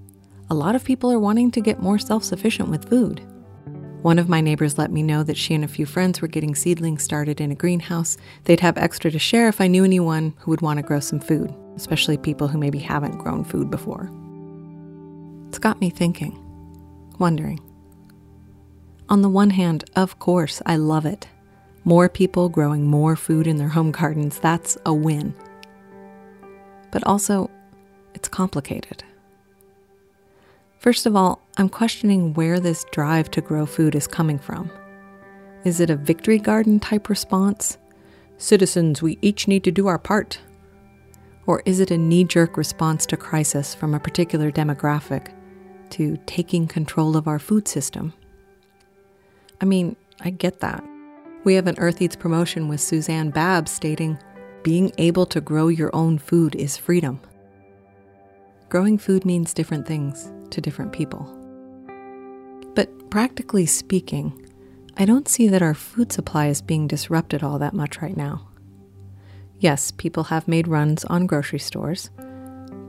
a 0.50 0.55
lot 0.55 0.75
of 0.75 0.83
people 0.83 1.12
are 1.12 1.19
wanting 1.19 1.51
to 1.51 1.62
get 1.62 1.81
more 1.81 2.00
self 2.00 2.24
sufficient 2.24 2.69
with 2.69 2.89
food. 2.89 3.21
One 4.04 4.20
of 4.20 4.30
my 4.30 4.42
neighbors 4.42 4.77
let 4.77 4.92
me 4.92 5.01
know 5.01 5.24
that 5.24 5.38
she 5.38 5.56
and 5.56 5.63
a 5.63 5.68
few 5.68 5.86
friends 5.86 6.22
were 6.22 6.27
getting 6.27 6.54
seedlings 6.54 7.04
started 7.04 7.42
in 7.42 7.51
a 7.51 7.56
greenhouse. 7.56 8.16
They'd 8.44 8.60
have 8.60 8.77
extra 8.77 9.10
to 9.10 9.20
share 9.20 9.48
if 9.48 9.60
I 9.60 9.68
knew 9.68 9.84
anyone 9.84 10.36
who 10.38 10.51
would 10.51 10.62
want 10.62 10.77
to 10.77 10.84
grow 10.84 11.00
some 11.00 11.20
food, 11.20 11.54
especially 11.75 12.18
people 12.18 12.48
who 12.48 12.60
maybe 12.60 12.80
haven't 12.80 13.18
grown 13.18 13.44
food 13.44 13.72
before. 13.72 14.12
It's 15.48 15.60
got 15.60 15.82
me 15.82 15.89
thinking, 15.89 16.39
wondering. 17.18 17.60
On 19.10 19.22
the 19.22 19.30
one 19.30 19.50
hand, 19.50 19.86
of 19.96 20.20
course, 20.20 20.62
I 20.66 20.75
love 20.75 21.06
it. 21.06 21.27
More 21.84 22.08
people 22.08 22.50
growing 22.50 22.86
more 22.86 23.16
food 23.16 23.48
in 23.48 23.58
their 23.58 23.70
home 23.70 23.92
gardens, 23.92 24.39
that's 24.39 24.77
a 24.86 24.94
win. 24.94 25.34
But 26.92 27.04
also, 27.06 27.50
it's 28.13 28.27
complicated. 28.27 29.04
First 30.77 31.06
of 31.06 31.16
all, 31.16 31.42
I'm 31.59 31.69
questioning 31.69 32.35
where 32.35 32.59
this 32.59 32.85
drive 32.91 33.31
to 33.31 33.41
grow 33.41 33.65
food 33.65 33.95
is 33.95 34.05
coming 34.05 34.37
from. 34.37 34.69
Is 35.63 35.79
it 35.79 35.89
a 35.89 35.95
victory 35.95 36.37
garden 36.37 36.79
type 36.79 37.09
response? 37.09 37.79
Citizens, 38.37 39.01
we 39.01 39.17
each 39.23 39.47
need 39.47 39.63
to 39.63 39.71
do 39.71 39.87
our 39.87 39.97
part. 39.97 40.39
Or 41.47 41.63
is 41.65 41.79
it 41.79 41.89
a 41.89 41.97
knee 41.97 42.25
jerk 42.25 42.57
response 42.57 43.07
to 43.07 43.17
crisis 43.17 43.73
from 43.73 43.95
a 43.95 43.99
particular 43.99 44.51
demographic 44.51 45.33
to 45.91 46.19
taking 46.27 46.67
control 46.67 47.17
of 47.17 47.27
our 47.27 47.39
food 47.39 47.67
system? 47.67 48.13
I 49.59 49.65
mean, 49.65 49.95
I 50.21 50.29
get 50.29 50.59
that. 50.59 50.83
We 51.43 51.55
have 51.55 51.65
an 51.65 51.79
Earth 51.79 52.03
Eats 52.03 52.15
promotion 52.15 52.67
with 52.67 52.81
Suzanne 52.81 53.31
Babb 53.31 53.67
stating, 53.67 54.19
being 54.61 54.91
able 54.99 55.25
to 55.27 55.41
grow 55.41 55.69
your 55.69 55.89
own 55.95 56.19
food 56.19 56.53
is 56.53 56.77
freedom. 56.77 57.19
Growing 58.69 58.99
food 58.99 59.25
means 59.25 59.55
different 59.55 59.87
things 59.87 60.31
to 60.51 60.61
different 60.61 60.91
people. 60.91 61.37
But 62.77 63.10
practically 63.10 63.65
speaking, 63.65 64.48
I 64.98 65.05
don't 65.05 65.27
see 65.27 65.48
that 65.48 65.63
our 65.63 65.74
food 65.74 66.12
supply 66.12 66.46
is 66.46 66.62
being 66.62 66.86
disrupted 66.86 67.41
all 67.41 67.57
that 67.57 67.74
much 67.74 68.03
right 68.03 68.15
now. 68.15 68.50
Yes, 69.57 69.89
people 69.89 70.25
have 70.25 70.48
made 70.48 70.67
runs 70.67 71.03
on 71.05 71.25
grocery 71.25 71.57
stores. 71.57 72.12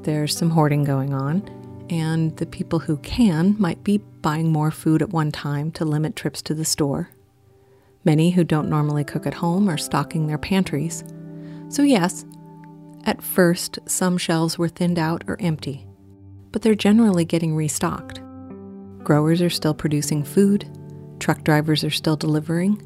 There's 0.03 0.37
some 0.37 0.51
hoarding 0.51 0.85
going 0.85 1.15
on, 1.15 1.41
and 1.89 2.37
the 2.37 2.45
people 2.45 2.81
who 2.81 2.99
can 2.99 3.57
might 3.59 3.83
be 3.83 3.97
buying 3.97 4.53
more 4.53 4.71
food 4.71 5.01
at 5.01 5.09
one 5.09 5.33
time 5.33 5.71
to 5.73 5.87
limit 5.87 6.15
trips 6.15 6.43
to 6.43 6.55
the 6.55 6.67
store. 6.67 7.09
Many 8.05 8.33
who 8.33 8.45
don't 8.45 8.69
normally 8.69 9.05
cook 9.05 9.27
at 9.27 9.33
home 9.33 9.71
are 9.71 9.79
stocking 9.79 10.27
their 10.27 10.37
pantries. 10.37 11.03
So, 11.71 11.83
yes, 11.83 12.27
at 13.05 13.23
first 13.23 13.79
some 13.87 14.19
shelves 14.19 14.59
were 14.59 14.69
thinned 14.69 14.99
out 14.99 15.25
or 15.27 15.41
empty, 15.41 15.87
but 16.53 16.61
they're 16.61 16.75
generally 16.75 17.25
getting 17.25 17.57
restocked. 17.57 18.21
Growers 19.05 19.41
are 19.41 19.51
still 19.51 19.75
producing 19.75 20.23
food, 20.25 20.69
truck 21.19 21.43
drivers 21.45 21.85
are 21.85 21.91
still 21.91 22.17
delivering, 22.17 22.83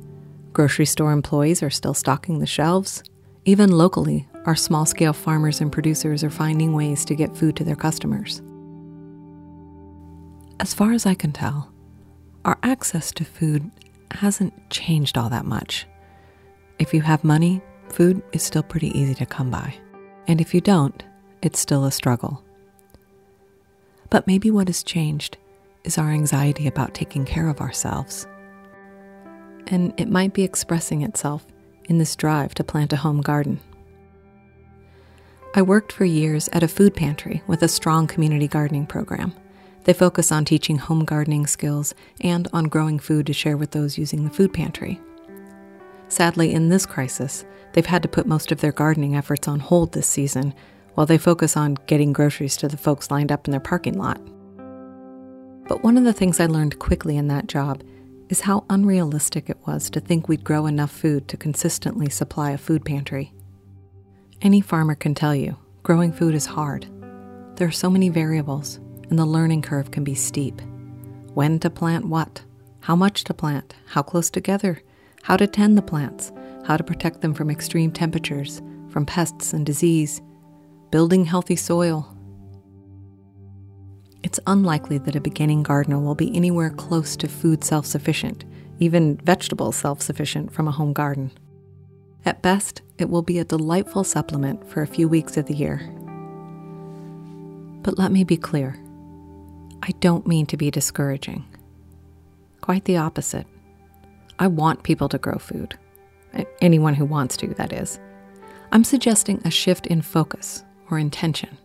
grocery 0.53 0.87
store 0.87 1.13
employees 1.13 1.63
are 1.63 1.71
still 1.71 1.95
stocking 1.95 2.39
the 2.39 2.47
shelves. 2.47 3.03
Even 3.45 3.73
locally, 3.73 4.29
our 4.45 4.55
small 4.55 4.87
scale 4.87 5.13
farmers 5.13 5.61
and 5.61 5.73
producers 5.73 6.23
are 6.23 6.31
finding 6.31 6.75
ways 6.75 7.05
to 7.05 7.15
get 7.15 7.37
food 7.37 7.57
to 7.57 7.65
their 7.65 7.77
customers. 7.77 8.41
As 10.61 10.75
far 10.75 10.93
as 10.93 11.07
I 11.07 11.15
can 11.15 11.33
tell, 11.33 11.73
our 12.45 12.59
access 12.63 13.11
to 13.13 13.25
food 13.25 13.71
hasn't 14.13 14.71
changed 14.71 15.19
all 15.19 15.31
that 15.31 15.47
much. 15.47 15.87
If 16.79 16.93
you 16.95 17.01
have 17.01 17.25
money, 17.25 17.61
food 17.89 18.23
is 18.33 18.43
still 18.43 18.63
pretty 18.63 18.97
easy 18.99 19.15
to 19.15 19.27
come 19.27 19.51
by. 19.51 19.75
And 20.29 20.41
if 20.41 20.55
you 20.55 20.61
don't, 20.61 21.03
it's 21.41 21.59
still 21.59 21.85
a 21.85 21.93
struggle. 21.93 22.45
But 24.11 24.27
maybe 24.27 24.51
what 24.51 24.69
has 24.69 24.83
changed 24.83 25.37
is 25.85 25.99
our 25.99 26.11
anxiety 26.11 26.67
about 26.67 26.95
taking 26.95 27.25
care 27.25 27.49
of 27.49 27.61
ourselves. 27.61 28.27
And 29.67 29.93
it 29.97 30.09
might 30.09 30.33
be 30.33 30.43
expressing 30.43 31.03
itself 31.03 31.47
in 31.85 31.99
this 31.99 32.17
drive 32.17 32.55
to 32.55 32.65
plant 32.65 32.93
a 32.93 32.97
home 32.97 33.21
garden. 33.21 33.61
I 35.55 35.63
worked 35.63 35.93
for 35.93 36.05
years 36.05 36.49
at 36.53 36.63
a 36.63 36.69
food 36.69 36.95
pantry 36.95 37.43
with 37.47 37.63
a 37.63 37.69
strong 37.69 38.07
community 38.07 38.49
gardening 38.49 38.87
program. 38.87 39.35
They 39.85 39.93
focus 39.93 40.33
on 40.33 40.45
teaching 40.45 40.79
home 40.79 41.05
gardening 41.05 41.47
skills 41.47 41.95
and 42.21 42.49
on 42.53 42.65
growing 42.65 42.99
food 42.99 43.27
to 43.27 43.33
share 43.33 43.57
with 43.57 43.73
those 43.73 43.99
using 43.99 44.25
the 44.25 44.31
food 44.31 44.55
pantry. 44.55 45.01
Sadly, 46.09 46.53
in 46.53 46.69
this 46.69 46.87
crisis, 46.87 47.45
they've 47.73 47.85
had 47.85 48.03
to 48.03 48.09
put 48.09 48.27
most 48.27 48.53
of 48.53 48.61
their 48.61 48.73
gardening 48.73 49.17
efforts 49.17 49.49
on 49.49 49.61
hold 49.61 49.93
this 49.93 50.07
season 50.07 50.55
while 50.95 51.07
they 51.07 51.19
focus 51.19 51.57
on 51.57 51.77
getting 51.87 52.13
groceries 52.13 52.57
to 52.59 52.69
the 52.69 52.77
folks 52.77 53.11
lined 53.11 53.33
up 53.33 53.47
in 53.47 53.51
their 53.51 53.61
parking 53.61 53.99
lot. 53.99 54.21
But 55.69 55.83
one 55.83 55.97
of 55.97 56.05
the 56.05 56.13
things 56.13 56.41
I 56.41 56.47
learned 56.47 56.79
quickly 56.79 57.17
in 57.17 57.29
that 57.29 57.47
job 57.47 57.83
is 58.29 58.41
how 58.41 58.65
unrealistic 58.71 59.51
it 59.51 59.59
was 59.67 59.91
to 59.91 60.01
think 60.01 60.29
we'd 60.29 60.45
grow 60.45 60.67
enough 60.67 60.91
food 60.91 61.29
to 61.29 61.37
consistently 61.37 62.09
supply 62.09 62.51
a 62.51 62.59
food 62.59 62.85
pantry. 62.85 63.33
Any 64.41 64.61
farmer 64.61 64.95
can 64.95 65.15
tell 65.15 65.35
you 65.35 65.57
growing 65.83 66.13
food 66.13 66.35
is 66.35 66.47
hard. 66.47 66.87
There 67.57 67.69
are 67.69 67.73
so 67.73 67.91
many 67.91 68.09
variables, 68.09 68.81
and 69.11 69.19
the 69.19 69.27
learning 69.27 69.63
curve 69.63 69.91
can 69.91 70.05
be 70.05 70.15
steep. 70.15 70.61
When 71.35 71.59
to 71.61 71.71
plant 71.71 72.07
what, 72.07 72.43
how 72.81 72.97
much 72.97 73.25
to 73.25 73.35
plant, 73.35 73.75
how 73.87 74.03
close 74.03 74.31
together, 74.31 74.81
how 75.23 75.37
to 75.37 75.47
tend 75.47 75.77
the 75.77 75.83
plants, 75.83 76.33
how 76.65 76.77
to 76.77 76.85
protect 76.85 77.21
them 77.21 77.35
from 77.35 77.51
extreme 77.51 77.93
temperatures, 77.93 78.63
from 78.89 79.07
pests 79.07 79.53
and 79.53 79.65
disease, 79.65 80.21
building 80.91 81.25
healthy 81.25 81.57
soil. 81.57 82.12
It's 84.23 84.41
unlikely 84.47 84.99
that 84.99 85.17
a 85.17 85.21
beginning 85.21 85.63
gardener 85.63 85.99
will 85.99 86.15
be 86.15 86.35
anywhere 86.37 86.71
close 86.71 87.17
to 87.17 87.29
food 87.29 87.65
self 87.65 87.87
sufficient, 87.87 88.45
even 88.79 89.17
vegetable 89.19 89.73
self 89.73 90.01
sufficient 90.01 90.53
from 90.53 90.69
a 90.69 90.73
home 90.73 90.93
garden. 90.93 91.33
At 92.25 92.43
best, 92.43 92.83
it 92.99 93.11
will 93.11 93.23
be 93.23 93.39
a 93.39 93.45
delightful 93.45 94.05
supplement 94.05 94.69
for 94.71 94.83
a 94.83 94.87
few 94.87 95.09
weeks 95.09 95.37
of 95.37 95.47
the 95.47 95.55
year. 95.55 95.81
But 97.83 97.99
let 97.99 98.13
me 98.13 98.23
be 98.23 98.37
clear 98.37 98.79
I 99.83 99.91
don't 99.99 100.29
mean 100.29 100.47
to 100.47 100.57
be 100.57 100.71
discouraging. 100.71 101.45
Quite 102.61 102.85
the 102.85 102.99
opposite. 102.99 103.47
I 104.39 104.47
want 104.47 104.85
people 104.85 105.09
to 105.09 105.19
grow 105.19 105.39
food. 105.39 105.77
Anyone 106.61 106.95
who 106.95 107.05
wants 107.05 107.37
to, 107.39 107.49
that 107.55 107.73
is. 107.73 107.99
I'm 108.71 108.85
suggesting 108.85 109.43
a 109.45 109.51
shift 109.51 109.89
in 109.89 110.01
focus 110.01 110.65
or 110.91 110.99
intention. 110.99 111.59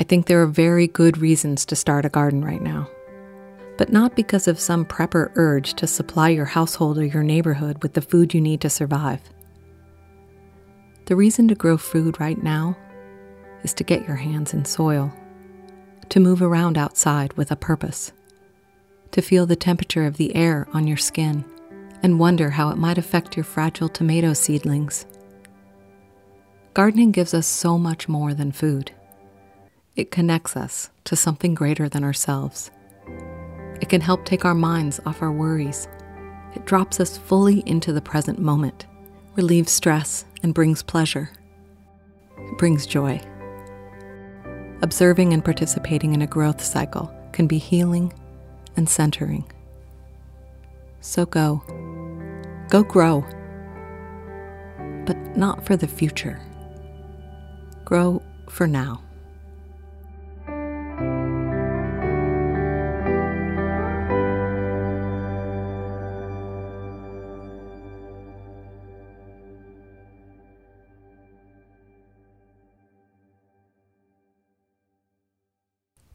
I 0.00 0.04
think 0.04 0.26
there 0.26 0.42
are 0.42 0.46
very 0.46 0.86
good 0.86 1.18
reasons 1.18 1.64
to 1.66 1.76
start 1.76 2.04
a 2.04 2.08
garden 2.08 2.44
right 2.44 2.62
now, 2.62 2.88
but 3.76 3.92
not 3.92 4.16
because 4.16 4.48
of 4.48 4.58
some 4.58 4.84
prepper 4.84 5.30
urge 5.36 5.74
to 5.74 5.86
supply 5.86 6.30
your 6.30 6.46
household 6.46 6.98
or 6.98 7.04
your 7.04 7.22
neighborhood 7.22 7.82
with 7.82 7.92
the 7.92 8.02
food 8.02 8.34
you 8.34 8.40
need 8.40 8.60
to 8.62 8.70
survive. 8.70 9.20
The 11.06 11.16
reason 11.16 11.48
to 11.48 11.54
grow 11.54 11.76
food 11.76 12.18
right 12.20 12.42
now 12.42 12.76
is 13.62 13.74
to 13.74 13.84
get 13.84 14.06
your 14.06 14.16
hands 14.16 14.54
in 14.54 14.64
soil, 14.64 15.12
to 16.08 16.20
move 16.20 16.42
around 16.42 16.78
outside 16.78 17.32
with 17.34 17.50
a 17.50 17.56
purpose, 17.56 18.12
to 19.10 19.20
feel 19.20 19.46
the 19.46 19.56
temperature 19.56 20.06
of 20.06 20.16
the 20.16 20.34
air 20.34 20.66
on 20.72 20.86
your 20.86 20.96
skin 20.96 21.44
and 22.02 22.18
wonder 22.18 22.50
how 22.50 22.70
it 22.70 22.78
might 22.78 22.98
affect 22.98 23.36
your 23.36 23.44
fragile 23.44 23.88
tomato 23.88 24.32
seedlings. 24.32 25.06
Gardening 26.74 27.12
gives 27.12 27.34
us 27.34 27.46
so 27.46 27.78
much 27.78 28.08
more 28.08 28.34
than 28.34 28.50
food. 28.50 28.92
It 29.94 30.10
connects 30.10 30.56
us 30.56 30.88
to 31.04 31.16
something 31.16 31.54
greater 31.54 31.86
than 31.86 32.02
ourselves. 32.02 32.70
It 33.82 33.90
can 33.90 34.00
help 34.00 34.24
take 34.24 34.44
our 34.44 34.54
minds 34.54 35.00
off 35.04 35.20
our 35.20 35.32
worries. 35.32 35.86
It 36.54 36.64
drops 36.64 36.98
us 36.98 37.18
fully 37.18 37.62
into 37.66 37.92
the 37.92 38.00
present 38.00 38.38
moment, 38.38 38.86
relieves 39.36 39.70
stress, 39.70 40.24
and 40.42 40.54
brings 40.54 40.82
pleasure. 40.82 41.30
It 42.38 42.56
brings 42.56 42.86
joy. 42.86 43.20
Observing 44.80 45.34
and 45.34 45.44
participating 45.44 46.14
in 46.14 46.22
a 46.22 46.26
growth 46.26 46.62
cycle 46.62 47.14
can 47.32 47.46
be 47.46 47.58
healing 47.58 48.14
and 48.76 48.88
centering. 48.88 49.44
So 51.00 51.26
go. 51.26 51.62
Go 52.70 52.82
grow. 52.82 53.20
But 55.04 55.36
not 55.36 55.66
for 55.66 55.76
the 55.76 55.86
future. 55.86 56.40
Grow 57.84 58.22
for 58.48 58.66
now. 58.66 59.02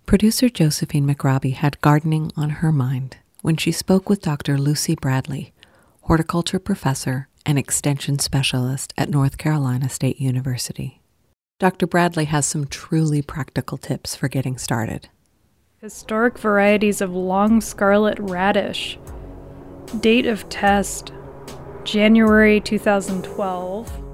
Producer 0.08 0.48
Josephine 0.48 1.06
McRobbie 1.06 1.54
had 1.54 1.82
gardening 1.82 2.32
on 2.38 2.50
her 2.50 2.72
mind 2.72 3.18
when 3.42 3.58
she 3.58 3.74
spoke 3.74 4.08
with 4.08 4.22
Dr. 4.22 4.58
Lucy 4.58 4.96
Bradley, 4.96 5.52
horticulture 6.04 6.60
professor 6.60 7.28
and 7.46 7.60
extension 7.60 8.18
specialist 8.18 8.94
at 8.98 9.10
North 9.10 9.38
Carolina 9.38 9.90
State 9.90 10.22
University. 10.22 11.02
Dr. 11.60 11.86
Bradley 11.88 12.24
has 12.24 12.46
some 12.46 12.68
truly 12.68 13.22
practical 13.22 13.78
tips 13.78 14.16
for 14.16 14.30
getting 14.30 14.58
started. 14.58 15.10
Historic 15.82 16.38
varieties 16.38 17.02
of 17.02 17.14
long 17.14 17.60
scarlet 17.60 18.18
radish. 18.18 18.98
Date 20.00 20.26
of 20.26 20.48
test 20.48 21.12
January 21.84 22.62
2012. 22.62 24.07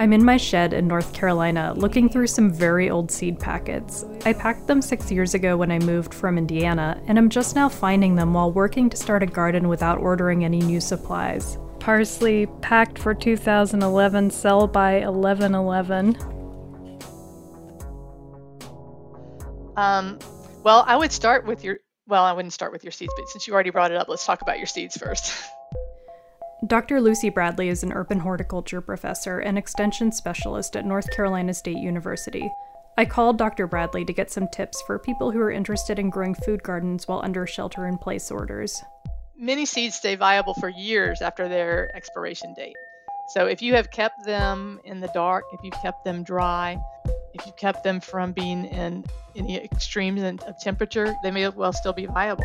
I'm 0.00 0.14
in 0.14 0.24
my 0.24 0.38
shed 0.38 0.72
in 0.72 0.88
North 0.88 1.12
Carolina 1.12 1.74
looking 1.76 2.08
through 2.08 2.28
some 2.28 2.50
very 2.50 2.88
old 2.88 3.10
seed 3.10 3.38
packets. 3.38 4.06
I 4.24 4.32
packed 4.32 4.66
them 4.66 4.80
six 4.80 5.12
years 5.12 5.34
ago 5.34 5.58
when 5.58 5.70
I 5.70 5.78
moved 5.78 6.14
from 6.14 6.38
Indiana, 6.38 6.98
and 7.06 7.18
I'm 7.18 7.28
just 7.28 7.54
now 7.54 7.68
finding 7.68 8.14
them 8.14 8.32
while 8.32 8.50
working 8.50 8.88
to 8.88 8.96
start 8.96 9.22
a 9.22 9.26
garden 9.26 9.68
without 9.68 9.98
ordering 9.98 10.42
any 10.42 10.60
new 10.60 10.80
supplies. 10.80 11.58
Parsley, 11.80 12.46
packed 12.62 12.98
for 12.98 13.12
2011, 13.12 14.30
sell 14.30 14.66
by 14.66 15.00
1111. 15.00 16.16
Um, 19.76 20.18
well, 20.62 20.82
I 20.86 20.96
would 20.96 21.12
start 21.12 21.44
with 21.44 21.62
your. 21.62 21.80
Well, 22.06 22.24
I 22.24 22.32
wouldn't 22.32 22.54
start 22.54 22.72
with 22.72 22.84
your 22.84 22.92
seeds, 22.92 23.12
but 23.18 23.28
since 23.28 23.46
you 23.46 23.52
already 23.52 23.68
brought 23.68 23.90
it 23.90 23.98
up, 23.98 24.08
let's 24.08 24.24
talk 24.24 24.40
about 24.40 24.56
your 24.56 24.66
seeds 24.66 24.96
first. 24.96 25.34
Dr. 26.66 27.00
Lucy 27.00 27.30
Bradley 27.30 27.70
is 27.70 27.82
an 27.82 27.92
urban 27.92 28.18
horticulture 28.20 28.82
professor 28.82 29.38
and 29.38 29.56
extension 29.56 30.12
specialist 30.12 30.76
at 30.76 30.84
North 30.84 31.10
Carolina 31.10 31.54
State 31.54 31.78
University. 31.78 32.52
I 32.98 33.06
called 33.06 33.38
Dr. 33.38 33.66
Bradley 33.66 34.04
to 34.04 34.12
get 34.12 34.30
some 34.30 34.46
tips 34.46 34.82
for 34.82 34.98
people 34.98 35.30
who 35.30 35.40
are 35.40 35.50
interested 35.50 35.98
in 35.98 36.10
growing 36.10 36.34
food 36.34 36.62
gardens 36.62 37.08
while 37.08 37.22
under 37.24 37.46
shelter 37.46 37.86
in 37.86 37.96
place 37.96 38.30
orders. 38.30 38.82
Many 39.38 39.64
seeds 39.64 39.94
stay 39.94 40.16
viable 40.16 40.52
for 40.52 40.68
years 40.68 41.22
after 41.22 41.48
their 41.48 41.96
expiration 41.96 42.52
date. 42.52 42.76
So 43.28 43.46
if 43.46 43.62
you 43.62 43.74
have 43.74 43.90
kept 43.90 44.26
them 44.26 44.80
in 44.84 45.00
the 45.00 45.10
dark, 45.14 45.44
if 45.54 45.60
you've 45.64 45.80
kept 45.80 46.04
them 46.04 46.22
dry, 46.22 46.78
if 47.32 47.46
you've 47.46 47.56
kept 47.56 47.84
them 47.84 48.00
from 48.00 48.32
being 48.32 48.66
in 48.66 49.06
any 49.34 49.56
extremes 49.56 50.22
of 50.22 50.60
temperature, 50.60 51.14
they 51.22 51.30
may 51.30 51.48
well 51.48 51.72
still 51.72 51.94
be 51.94 52.04
viable. 52.04 52.44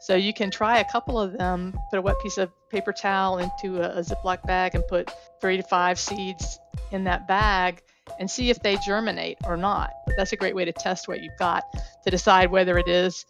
So 0.00 0.16
you 0.16 0.34
can 0.34 0.50
try 0.50 0.80
a 0.80 0.84
couple 0.90 1.20
of 1.20 1.38
them, 1.38 1.78
put 1.90 2.00
a 2.00 2.02
wet 2.02 2.16
piece 2.20 2.38
of 2.38 2.50
paper 2.72 2.92
towel 2.92 3.38
into 3.38 3.80
a, 3.80 3.98
a 3.98 4.00
Ziploc 4.00 4.44
bag 4.44 4.74
and 4.74 4.84
put 4.88 5.10
three 5.40 5.58
to 5.58 5.62
five 5.62 6.00
seeds 6.00 6.58
in 6.90 7.04
that 7.04 7.28
bag 7.28 7.82
and 8.18 8.30
see 8.30 8.50
if 8.50 8.60
they 8.62 8.76
germinate 8.84 9.38
or 9.44 9.56
not. 9.56 9.90
That's 10.16 10.32
a 10.32 10.36
great 10.36 10.56
way 10.56 10.64
to 10.64 10.72
test 10.72 11.06
what 11.06 11.22
you've 11.22 11.38
got 11.38 11.62
to 12.04 12.10
decide 12.10 12.50
whether 12.50 12.76
it 12.78 12.88
is 12.88 13.24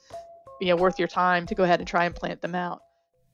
you 0.63 0.69
know, 0.69 0.77
worth 0.77 0.99
your 0.99 1.09
time 1.09 1.45
to 1.47 1.55
go 1.57 1.65
ahead 1.65 1.81
and 1.81 1.89
try 1.89 2.05
and 2.05 2.15
plant 2.15 2.41
them 2.41 2.55
out. 2.55 2.81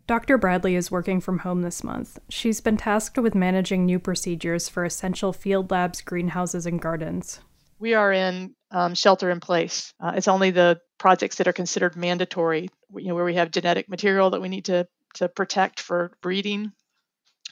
Dr. 0.06 0.38
Bradley 0.38 0.74
is 0.74 0.90
working 0.90 1.20
from 1.20 1.40
home 1.40 1.60
this 1.60 1.84
month. 1.84 2.18
She's 2.30 2.62
been 2.62 2.78
tasked 2.78 3.18
with 3.18 3.34
managing 3.34 3.84
new 3.84 3.98
procedures 3.98 4.66
for 4.66 4.86
essential 4.86 5.34
field 5.34 5.70
labs, 5.70 6.00
greenhouses, 6.00 6.64
and 6.64 6.80
gardens. 6.80 7.40
We 7.78 7.92
are 7.92 8.10
in 8.10 8.54
um, 8.70 8.94
shelter 8.94 9.30
in 9.30 9.40
place. 9.40 9.92
Uh, 10.00 10.12
it's 10.16 10.26
only 10.26 10.50
the 10.50 10.80
projects 10.96 11.36
that 11.36 11.46
are 11.46 11.52
considered 11.52 11.94
mandatory, 11.94 12.70
you 12.96 13.08
know, 13.08 13.14
where 13.14 13.26
we 13.26 13.34
have 13.34 13.50
genetic 13.50 13.90
material 13.90 14.30
that 14.30 14.40
we 14.40 14.48
need 14.48 14.64
to 14.64 14.88
to 15.14 15.28
protect 15.28 15.80
for 15.80 16.12
breeding, 16.20 16.72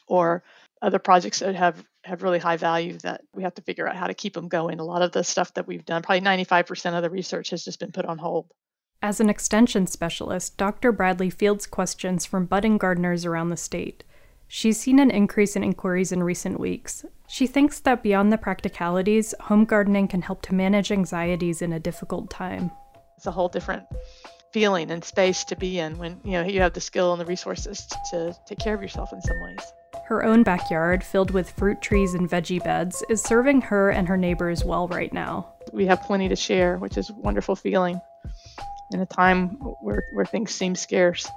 or 0.07 0.43
other 0.83 0.99
projects 0.99 1.41
that 1.41 1.55
have 1.55 1.85
have 2.05 2.23
really 2.23 2.39
high 2.39 2.57
value 2.57 2.97
that 2.99 3.23
we 3.35 3.43
have 3.43 3.55
to 3.55 3.63
figure 3.63 3.89
out 3.89 3.97
how 3.97 4.07
to 4.07 4.15
keep 4.15 4.35
them 4.35 4.49
going. 4.49 4.79
A 4.79 4.85
lot 4.85 5.03
of 5.03 5.13
the 5.13 5.25
stuff 5.25 5.53
that 5.55 5.67
we've 5.67 5.85
done, 5.85 6.03
probably 6.03 6.21
95% 6.21 6.97
of 6.97 7.03
the 7.03 7.11
research 7.11 7.51
has 7.51 7.65
just 7.65 7.81
been 7.81 7.93
put 7.93 8.05
on 8.05 8.19
hold. 8.19 8.47
As 9.03 9.21
an 9.21 9.29
extension 9.29 9.87
specialist, 9.87 10.57
Dr. 10.57 10.93
Bradley 10.93 11.31
fields 11.31 11.67
questions 11.67 12.25
from 12.25 12.47
budding 12.47 12.79
gardeners 12.79 13.25
around 13.25 13.51
the 13.51 13.57
state. 13.57 14.05
She's 14.49 14.79
seen 14.79 15.01
an 15.01 15.11
increase 15.11 15.57
in 15.57 15.65
inquiries 15.65 16.13
in 16.13 16.23
recent 16.23 16.61
weeks. 16.61 17.05
She 17.27 17.49
thinks 17.49 17.81
that 17.81 18.03
beyond 18.03 18.33
the 18.33 18.39
practicalities, 18.39 19.35
home 19.41 19.65
gardening 19.65 20.07
can 20.07 20.23
help 20.23 20.43
to 20.43 20.55
manage 20.55 20.93
anxieties 20.93 21.61
in 21.61 21.73
a 21.73 21.81
difficult 21.81 22.31
time. 22.31 22.71
It's 23.17 23.27
a 23.27 23.33
whole 23.33 23.49
different 23.49 23.83
feeling 24.57 24.91
and 24.91 25.05
space 25.05 25.45
to 25.45 25.55
be 25.55 25.79
in 25.79 25.99
when 25.99 26.19
you 26.25 26.33
know 26.33 26.43
you 26.43 26.63
have 26.63 26.73
the 26.73 26.81
skill 26.81 27.13
and 27.13 27.21
the 27.21 27.27
resources 27.27 27.87
to 28.11 28.35
take 28.47 28.59
care 28.59 28.75
of 28.75 28.81
yourself 28.81 29.13
in 29.13 29.21
some 29.21 29.39
ways. 29.43 29.61
Her 30.07 30.25
own 30.25 30.45
backyard, 30.45 31.05
filled 31.05 31.31
with 31.31 31.51
fruit 31.51 31.83
trees 31.83 32.15
and 32.15 32.27
veggie 32.27 32.65
beds, 32.65 33.05
is 33.11 33.23
serving 33.23 33.61
her 33.61 33.91
and 33.91 34.09
her 34.09 34.17
neighbors 34.17 34.65
well 34.65 34.89
right 34.89 35.13
now. 35.13 35.53
We 35.75 35.85
have 35.85 36.01
plenty 36.05 36.31
to 36.31 36.37
share, 36.37 36.79
which 36.79 36.97
is 36.97 37.11
a 37.11 37.13
wonderful 37.13 37.55
feeling 37.55 38.01
in 38.93 39.01
a 39.01 39.05
time 39.05 39.49
where, 39.83 40.03
where 40.15 40.25
things 40.25 40.55
seem 40.55 40.75
scarce. 40.75 41.29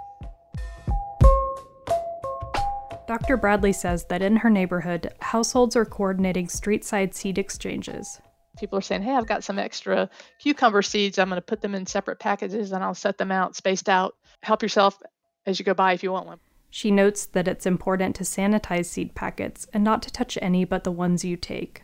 Dr. 3.06 3.36
Bradley 3.36 3.74
says 3.74 4.06
that 4.06 4.22
in 4.22 4.38
her 4.38 4.50
neighborhood, 4.50 5.14
households 5.20 5.76
are 5.76 5.84
coordinating 5.84 6.48
street 6.48 6.86
side 6.86 7.14
seed 7.14 7.38
exchanges. 7.38 8.22
People 8.60 8.78
are 8.78 8.82
saying, 8.82 9.04
hey, 9.04 9.16
I've 9.16 9.26
got 9.26 9.44
some 9.46 9.58
extra 9.58 10.10
cucumber 10.40 10.82
seeds. 10.82 11.18
I'm 11.18 11.30
going 11.30 11.38
to 11.38 11.46
put 11.46 11.62
them 11.62 11.74
in 11.74 11.86
separate 11.86 12.20
packages 12.20 12.74
and 12.74 12.84
I'll 12.84 12.94
set 12.94 13.18
them 13.18 13.32
out 13.32 13.56
spaced 13.56 13.88
out. 13.88 14.16
Help 14.42 14.62
yourself 14.62 15.02
as 15.46 15.60
you 15.60 15.66
go 15.66 15.74
by 15.74 15.94
if 15.94 16.04
you 16.04 16.12
want 16.12 16.28
one. 16.28 16.40
She 16.70 16.92
notes 16.92 17.26
that 17.26 17.48
it's 17.48 17.66
important 17.66 18.16
to 18.18 18.24
sanitize 18.24 18.86
seed 18.86 19.16
packets 19.16 19.66
and 19.74 19.84
not 19.84 20.02
to 20.04 20.12
touch 20.12 20.38
any 20.42 20.66
but 20.66 20.84
the 20.84 20.92
ones 20.92 21.24
you 21.24 21.38
take. 21.38 21.84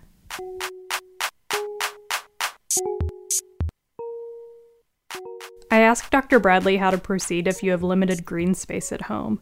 I 5.72 5.80
asked 5.80 6.12
Dr. 6.12 6.40
Bradley 6.40 6.78
how 6.78 6.92
to 6.92 6.98
proceed 6.98 7.48
if 7.48 7.64
you 7.64 7.72
have 7.72 7.84
limited 7.84 8.26
green 8.26 8.54
space 8.54 8.92
at 8.92 9.04
home. 9.04 9.42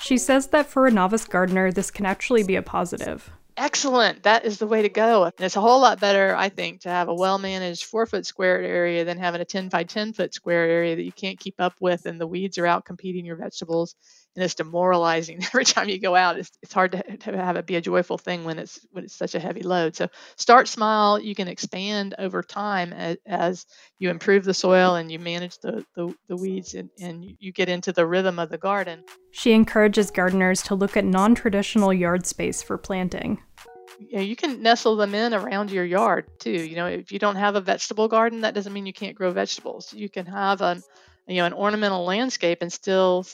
She 0.00 0.18
says 0.18 0.48
that 0.48 0.66
for 0.66 0.86
a 0.86 0.90
novice 0.90 1.26
gardener, 1.26 1.70
this 1.70 1.90
can 1.90 2.06
actually 2.06 2.42
be 2.42 2.56
a 2.56 2.62
positive. 2.62 3.30
Excellent. 3.56 4.22
That 4.22 4.46
is 4.46 4.58
the 4.58 4.66
way 4.66 4.82
to 4.82 4.88
go. 4.88 5.24
And 5.24 5.34
it's 5.38 5.56
a 5.56 5.60
whole 5.60 5.80
lot 5.80 6.00
better, 6.00 6.34
I 6.34 6.48
think, 6.48 6.82
to 6.82 6.88
have 6.88 7.08
a 7.08 7.14
well 7.14 7.38
managed 7.38 7.84
four 7.84 8.06
foot 8.06 8.24
squared 8.24 8.64
area 8.64 9.04
than 9.04 9.18
having 9.18 9.42
a 9.42 9.44
10 9.44 9.68
by 9.68 9.84
10 9.84 10.14
foot 10.14 10.32
square 10.32 10.64
area 10.64 10.96
that 10.96 11.02
you 11.02 11.12
can't 11.12 11.38
keep 11.38 11.56
up 11.58 11.74
with 11.78 12.06
and 12.06 12.18
the 12.20 12.26
weeds 12.26 12.56
are 12.56 12.66
out 12.66 12.86
competing 12.86 13.26
your 13.26 13.36
vegetables 13.36 13.94
and 14.34 14.44
it's 14.44 14.54
demoralizing 14.54 15.42
every 15.42 15.64
time 15.64 15.88
you 15.88 15.98
go 15.98 16.14
out. 16.14 16.38
It's, 16.38 16.50
it's 16.62 16.72
hard 16.72 16.92
to, 16.92 17.16
to 17.18 17.36
have 17.36 17.56
it 17.56 17.66
be 17.66 17.76
a 17.76 17.80
joyful 17.80 18.18
thing 18.18 18.44
when 18.44 18.58
it's 18.58 18.80
when 18.90 19.04
it's 19.04 19.16
such 19.16 19.34
a 19.34 19.40
heavy 19.40 19.62
load. 19.62 19.96
So 19.96 20.08
start 20.36 20.68
small. 20.68 21.20
You 21.20 21.34
can 21.34 21.48
expand 21.48 22.14
over 22.18 22.42
time 22.42 22.92
as, 22.92 23.16
as 23.26 23.66
you 23.98 24.10
improve 24.10 24.44
the 24.44 24.54
soil 24.54 24.94
and 24.94 25.10
you 25.10 25.18
manage 25.18 25.58
the, 25.58 25.84
the, 25.94 26.14
the 26.28 26.36
weeds 26.36 26.74
and, 26.74 26.90
and 27.00 27.24
you 27.38 27.52
get 27.52 27.68
into 27.68 27.92
the 27.92 28.06
rhythm 28.06 28.38
of 28.38 28.48
the 28.48 28.58
garden. 28.58 29.04
She 29.32 29.52
encourages 29.52 30.10
gardeners 30.10 30.62
to 30.62 30.74
look 30.74 30.96
at 30.96 31.04
non 31.04 31.34
traditional 31.34 31.92
yard 31.92 32.26
space 32.26 32.62
for 32.62 32.78
planting. 32.78 33.40
You, 33.98 34.16
know, 34.16 34.22
you 34.22 34.36
can 34.36 34.62
nestle 34.62 34.96
them 34.96 35.14
in 35.14 35.32
around 35.32 35.70
your 35.70 35.84
yard 35.84 36.26
too. 36.38 36.50
You 36.50 36.76
know, 36.76 36.86
if 36.86 37.12
you 37.12 37.18
don't 37.18 37.36
have 37.36 37.54
a 37.54 37.60
vegetable 37.60 38.08
garden, 38.08 38.40
that 38.40 38.54
doesn't 38.54 38.72
mean 38.72 38.86
you 38.86 38.92
can't 38.92 39.14
grow 39.14 39.30
vegetables. 39.30 39.92
You 39.92 40.08
can 40.08 40.26
have 40.26 40.60
an 40.60 40.82
you 41.28 41.36
know 41.36 41.46
an 41.46 41.52
ornamental 41.52 42.04
landscape 42.04 42.58
and 42.62 42.72
still 42.72 43.24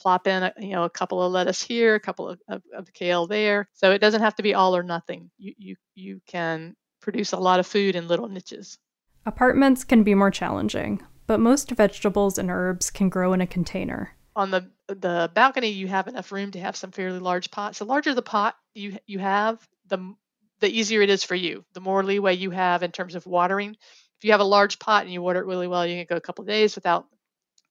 plop 0.00 0.26
in 0.26 0.42
a, 0.42 0.52
you 0.58 0.70
know 0.70 0.84
a 0.84 0.90
couple 0.90 1.22
of 1.22 1.30
lettuce 1.30 1.62
here, 1.62 1.94
a 1.94 2.00
couple 2.00 2.28
of, 2.28 2.40
of, 2.48 2.62
of 2.74 2.92
kale 2.92 3.26
there. 3.26 3.68
So 3.74 3.92
it 3.92 4.00
doesn't 4.00 4.22
have 4.22 4.34
to 4.36 4.42
be 4.42 4.54
all 4.54 4.74
or 4.76 4.82
nothing. 4.82 5.30
You 5.38 5.54
you 5.58 5.76
you 5.94 6.20
can 6.26 6.74
produce 7.00 7.32
a 7.32 7.38
lot 7.38 7.60
of 7.60 7.66
food 7.66 7.96
in 7.96 8.08
little 8.08 8.28
niches. 8.28 8.78
Apartments 9.26 9.84
can 9.84 10.02
be 10.02 10.14
more 10.14 10.30
challenging, 10.30 11.02
but 11.26 11.40
most 11.40 11.70
vegetables 11.70 12.38
and 12.38 12.50
herbs 12.50 12.90
can 12.90 13.08
grow 13.08 13.32
in 13.32 13.40
a 13.40 13.46
container. 13.46 14.16
On 14.34 14.50
the 14.50 14.70
the 14.88 15.30
balcony, 15.34 15.68
you 15.68 15.88
have 15.88 16.08
enough 16.08 16.32
room 16.32 16.50
to 16.52 16.60
have 16.60 16.76
some 16.76 16.90
fairly 16.90 17.18
large 17.18 17.50
pots. 17.50 17.78
The 17.78 17.84
larger 17.84 18.14
the 18.14 18.22
pot 18.22 18.56
you 18.74 18.98
you 19.06 19.18
have, 19.18 19.66
the 19.86 20.14
the 20.60 20.68
easier 20.68 21.02
it 21.02 21.10
is 21.10 21.24
for 21.24 21.34
you. 21.34 21.64
The 21.74 21.80
more 21.80 22.02
leeway 22.02 22.36
you 22.36 22.50
have 22.50 22.82
in 22.82 22.92
terms 22.92 23.14
of 23.14 23.26
watering. 23.26 23.76
If 24.18 24.24
you 24.24 24.32
have 24.32 24.40
a 24.40 24.44
large 24.44 24.78
pot 24.78 25.04
and 25.04 25.12
you 25.12 25.22
water 25.22 25.40
it 25.40 25.46
really 25.46 25.66
well, 25.66 25.86
you 25.86 25.96
can 25.96 26.06
go 26.08 26.16
a 26.16 26.20
couple 26.20 26.42
of 26.42 26.48
days 26.48 26.74
without 26.74 27.06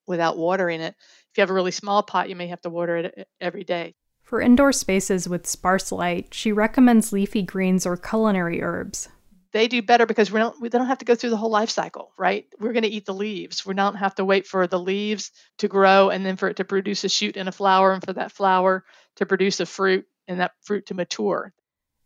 without 0.07 0.37
watering 0.37 0.81
it. 0.81 0.95
If 1.31 1.37
you 1.37 1.41
have 1.41 1.49
a 1.49 1.53
really 1.53 1.71
small 1.71 2.01
pot, 2.03 2.29
you 2.29 2.35
may 2.35 2.47
have 2.47 2.61
to 2.61 2.69
water 2.69 2.97
it 2.97 3.13
uh, 3.17 3.23
every 3.39 3.63
day. 3.63 3.95
For 4.23 4.41
indoor 4.41 4.71
spaces 4.71 5.27
with 5.27 5.47
sparse 5.47 5.91
light, 5.91 6.33
she 6.33 6.51
recommends 6.51 7.11
leafy 7.11 7.41
greens 7.41 7.85
or 7.85 7.97
culinary 7.97 8.61
herbs. 8.61 9.09
They 9.51 9.67
do 9.67 9.81
better 9.81 10.05
because 10.05 10.31
we 10.31 10.39
don't 10.39 10.59
we 10.61 10.69
don't 10.69 10.85
have 10.85 10.99
to 10.99 11.05
go 11.05 11.15
through 11.15 11.31
the 11.31 11.37
whole 11.37 11.49
life 11.49 11.71
cycle, 11.71 12.11
right? 12.17 12.45
We're 12.59 12.73
going 12.73 12.83
to 12.83 12.89
eat 12.89 13.07
the 13.07 13.13
leaves. 13.13 13.65
We 13.65 13.73
don't 13.73 13.95
have 13.95 14.13
to 14.15 14.25
wait 14.25 14.45
for 14.45 14.67
the 14.67 14.79
leaves 14.79 15.31
to 15.57 15.67
grow 15.67 16.11
and 16.11 16.23
then 16.23 16.35
for 16.35 16.49
it 16.49 16.57
to 16.57 16.65
produce 16.65 17.03
a 17.03 17.09
shoot 17.09 17.37
and 17.37 17.49
a 17.49 17.51
flower 17.51 17.93
and 17.93 18.03
for 18.03 18.13
that 18.13 18.31
flower 18.31 18.85
to 19.15 19.25
produce 19.25 19.59
a 19.59 19.65
fruit 19.65 20.05
and 20.27 20.39
that 20.39 20.51
fruit 20.61 20.85
to 20.87 20.93
mature. 20.93 21.51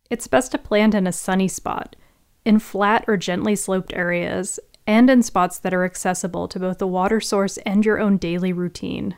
It's 0.09 0.27
best 0.27 0.51
to 0.51 0.57
plant 0.57 0.95
in 0.95 1.07
a 1.07 1.11
sunny 1.11 1.49
spot, 1.49 1.97
in 2.45 2.59
flat 2.59 3.03
or 3.07 3.17
gently 3.17 3.57
sloped 3.57 3.91
areas, 3.93 4.59
and 4.87 5.09
in 5.09 5.23
spots 5.23 5.59
that 5.59 5.73
are 5.73 5.85
accessible 5.85 6.47
to 6.47 6.59
both 6.59 6.77
the 6.77 6.87
water 6.87 7.19
source 7.19 7.57
and 7.57 7.85
your 7.85 7.99
own 7.99 8.17
daily 8.17 8.53
routine. 8.53 9.15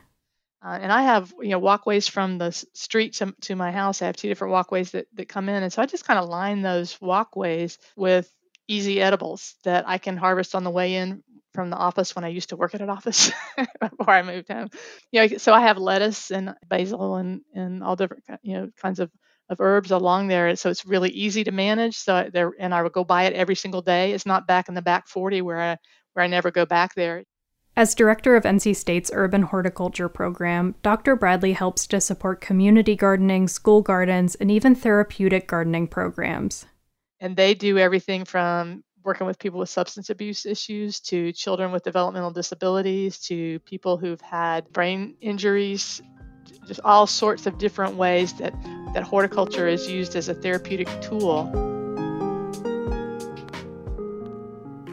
Uh, 0.65 0.79
and 0.81 0.91
I 0.91 1.03
have 1.03 1.31
you 1.41 1.49
know 1.49 1.59
walkways 1.59 2.07
from 2.07 2.39
the 2.39 2.51
street 2.73 3.13
to, 3.15 3.35
to 3.41 3.55
my 3.55 3.71
house. 3.71 4.01
I 4.01 4.07
have 4.07 4.17
two 4.17 4.27
different 4.27 4.51
walkways 4.51 4.91
that, 4.91 5.05
that 5.13 5.29
come 5.29 5.47
in, 5.47 5.61
and 5.61 5.71
so 5.71 5.81
I 5.81 5.85
just 5.85 6.07
kind 6.07 6.19
of 6.19 6.27
line 6.27 6.61
those 6.61 6.99
walkways 6.99 7.77
with 7.95 8.31
easy 8.67 8.99
edibles 8.99 9.55
that 9.63 9.87
I 9.87 9.99
can 9.99 10.17
harvest 10.17 10.55
on 10.55 10.63
the 10.63 10.71
way 10.71 10.95
in 10.95 11.23
from 11.53 11.69
the 11.69 11.77
office 11.77 12.15
when 12.15 12.25
I 12.25 12.29
used 12.29 12.49
to 12.49 12.55
work 12.55 12.73
at 12.73 12.81
an 12.81 12.89
office 12.89 13.31
before 13.79 14.09
I 14.13 14.23
moved 14.23 14.51
home. 14.51 14.69
You 15.11 15.21
know, 15.21 15.37
so 15.37 15.53
I 15.53 15.61
have 15.61 15.77
lettuce 15.77 16.31
and 16.31 16.55
basil 16.67 17.15
and, 17.15 17.41
and 17.53 17.83
all 17.83 17.95
different 17.95 18.23
you 18.41 18.57
know 18.57 18.69
kinds 18.81 18.99
of, 18.99 19.11
of 19.49 19.61
herbs 19.61 19.91
along 19.91 20.27
there. 20.27 20.55
So 20.55 20.69
it's 20.69 20.85
really 20.85 21.09
easy 21.09 21.43
to 21.43 21.51
manage. 21.51 21.97
So 21.97 22.29
there 22.31 22.51
and 22.59 22.73
I 22.73 22.81
would 22.81 22.93
go 22.93 23.03
buy 23.03 23.23
it 23.23 23.33
every 23.33 23.55
single 23.55 23.81
day. 23.81 24.13
It's 24.13 24.25
not 24.25 24.47
back 24.47 24.69
in 24.69 24.75
the 24.75 24.81
back 24.81 25.07
40 25.07 25.41
where 25.41 25.59
I 25.59 25.77
where 26.13 26.23
I 26.23 26.27
never 26.27 26.51
go 26.51 26.65
back 26.65 26.95
there. 26.95 27.23
As 27.77 27.93
director 27.93 28.37
of 28.37 28.43
NC 28.43 28.73
State's 28.73 29.11
urban 29.13 29.41
horticulture 29.41 30.07
program, 30.07 30.75
Dr. 30.81 31.17
Bradley 31.17 31.51
helps 31.51 31.85
to 31.87 31.99
support 31.99 32.39
community 32.39 32.95
gardening, 32.95 33.49
school 33.49 33.81
gardens, 33.81 34.35
and 34.35 34.49
even 34.49 34.75
therapeutic 34.75 35.45
gardening 35.45 35.87
programs. 35.89 36.65
And 37.19 37.35
they 37.35 37.53
do 37.53 37.77
everything 37.77 38.23
from 38.23 38.85
working 39.03 39.27
with 39.27 39.37
people 39.37 39.59
with 39.59 39.69
substance 39.69 40.09
abuse 40.09 40.45
issues 40.45 41.01
to 41.01 41.33
children 41.33 41.73
with 41.73 41.83
developmental 41.83 42.31
disabilities 42.31 43.19
to 43.19 43.59
people 43.59 43.97
who've 43.97 44.21
had 44.21 44.71
brain 44.71 45.15
injuries, 45.19 46.01
just 46.67 46.79
all 46.83 47.07
sorts 47.07 47.45
of 47.45 47.57
different 47.57 47.95
ways 47.95 48.33
that, 48.33 48.53
that 48.93 49.03
horticulture 49.03 49.67
is 49.67 49.89
used 49.89 50.15
as 50.15 50.29
a 50.29 50.33
therapeutic 50.33 50.89
tool. 51.01 51.51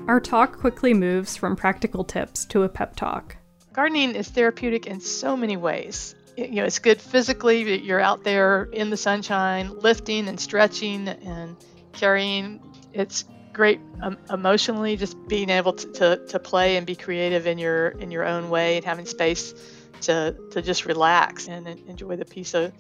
Our 0.08 0.20
talk 0.20 0.58
quickly 0.58 0.94
moves 0.94 1.37
from 1.37 1.56
practical 1.56 2.04
tips 2.04 2.44
to 2.46 2.64
a 2.64 2.68
pep 2.68 2.96
talk. 2.96 3.37
Gardening 3.72 4.14
is 4.14 4.28
therapeutic 4.28 4.87
in 4.87 5.00
so 5.00 5.37
many 5.37 5.56
ways. 5.56 6.14
You 6.37 6.50
know, 6.50 6.64
it's 6.64 6.78
good 6.78 7.00
physically. 7.00 7.80
You're 7.82 8.00
out 8.00 8.24
there 8.24 8.64
in 8.64 8.90
the 8.90 8.96
sunshine, 8.96 9.78
lifting 9.78 10.28
and 10.28 10.40
stretching 10.40 11.08
and 11.08 11.56
carrying. 11.92 12.61
It's 12.92 13.24
great 13.52 13.80
um, 14.00 14.18
emotionally, 14.30 14.96
just 14.96 15.16
being 15.28 15.50
able 15.50 15.74
to, 15.74 15.92
to, 15.92 16.26
to 16.28 16.38
play 16.38 16.76
and 16.76 16.87
be 16.87 16.96
creative 16.96 17.46
in 17.46 17.58
your 17.58 17.88
in 17.88 18.11
your 18.11 18.24
own 18.24 18.50
way 18.50 18.76
and 18.76 18.85
having 18.85 19.06
space 19.06 19.54
to 20.03 20.37
to 20.51 20.62
just 20.62 20.87
relax 20.87 21.49
and 21.49 21.67
enjoy 21.67 22.17
the 22.17 22.25
peace 22.25 22.55
of, 22.55 22.73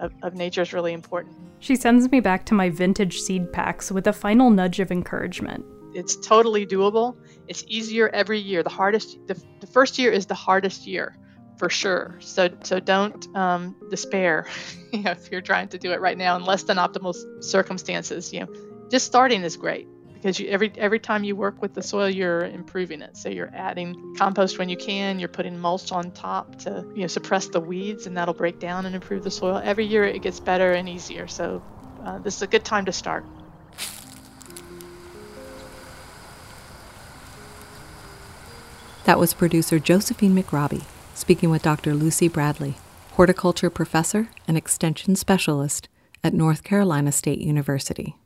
of, 0.00 0.12
of 0.22 0.34
nature 0.34 0.62
is 0.62 0.72
really 0.72 0.92
important. 0.92 1.36
She 1.60 1.76
sends 1.76 2.10
me 2.10 2.20
back 2.20 2.46
to 2.46 2.54
my 2.54 2.70
vintage 2.70 3.20
seed 3.20 3.52
packs 3.52 3.90
with 3.90 4.06
a 4.06 4.12
final 4.12 4.50
nudge 4.50 4.80
of 4.80 4.90
encouragement. 4.90 5.64
It's 5.94 6.16
totally 6.16 6.66
doable. 6.66 7.16
It's 7.48 7.64
easier 7.66 8.08
every 8.10 8.38
year. 8.38 8.62
The 8.62 8.70
hardest, 8.70 9.18
the, 9.26 9.40
the 9.60 9.66
first 9.66 9.98
year 9.98 10.12
is 10.12 10.26
the 10.26 10.34
hardest 10.34 10.86
year 10.86 11.16
for 11.56 11.68
sure. 11.68 12.16
So 12.20 12.48
so 12.62 12.78
don't 12.78 13.26
um, 13.36 13.74
despair 13.90 14.46
you 14.92 15.02
know, 15.02 15.12
if 15.12 15.30
you're 15.30 15.40
trying 15.40 15.68
to 15.68 15.78
do 15.78 15.92
it 15.92 16.00
right 16.00 16.16
now 16.16 16.36
in 16.36 16.44
less 16.44 16.62
than 16.62 16.76
optimal 16.76 17.14
circumstances. 17.42 18.32
You 18.32 18.40
know, 18.40 18.88
just 18.90 19.06
starting 19.06 19.42
is 19.42 19.56
great 19.56 19.88
because 20.20 20.40
you, 20.40 20.48
every 20.48 20.72
every 20.76 20.98
time 20.98 21.24
you 21.24 21.36
work 21.36 21.62
with 21.62 21.74
the 21.74 21.82
soil, 21.82 22.08
you're 22.08 22.44
improving 22.44 23.02
it. 23.02 23.16
So 23.16 23.28
you're 23.28 23.50
adding 23.54 24.14
compost 24.16 24.58
when 24.58 24.68
you 24.68 24.76
can. 24.76 25.18
You're 25.18 25.28
putting 25.28 25.58
mulch 25.58 25.92
on 25.92 26.10
top 26.10 26.56
to 26.60 26.84
you 26.94 27.02
know 27.02 27.06
suppress 27.06 27.46
the 27.48 27.60
weeds, 27.60 28.06
and 28.06 28.16
that'll 28.16 28.34
break 28.34 28.58
down 28.58 28.86
and 28.86 28.94
improve 28.94 29.24
the 29.24 29.30
soil. 29.30 29.60
Every 29.62 29.86
year 29.86 30.04
it 30.04 30.22
gets 30.22 30.40
better 30.40 30.72
and 30.72 30.88
easier. 30.88 31.28
So 31.28 31.62
uh, 32.04 32.18
this 32.18 32.36
is 32.36 32.42
a 32.42 32.46
good 32.46 32.64
time 32.64 32.84
to 32.86 32.92
start. 32.92 33.24
That 39.04 39.18
was 39.18 39.32
producer 39.32 39.78
Josephine 39.78 40.36
McRobbie 40.36 40.84
speaking 41.18 41.50
with 41.50 41.62
Dr. 41.62 41.94
Lucy 41.94 42.28
Bradley, 42.28 42.76
horticulture 43.12 43.70
professor 43.70 44.28
and 44.46 44.56
extension 44.56 45.16
specialist 45.16 45.88
at 46.22 46.32
North 46.32 46.62
Carolina 46.62 47.12
State 47.12 47.40
University. 47.40 48.16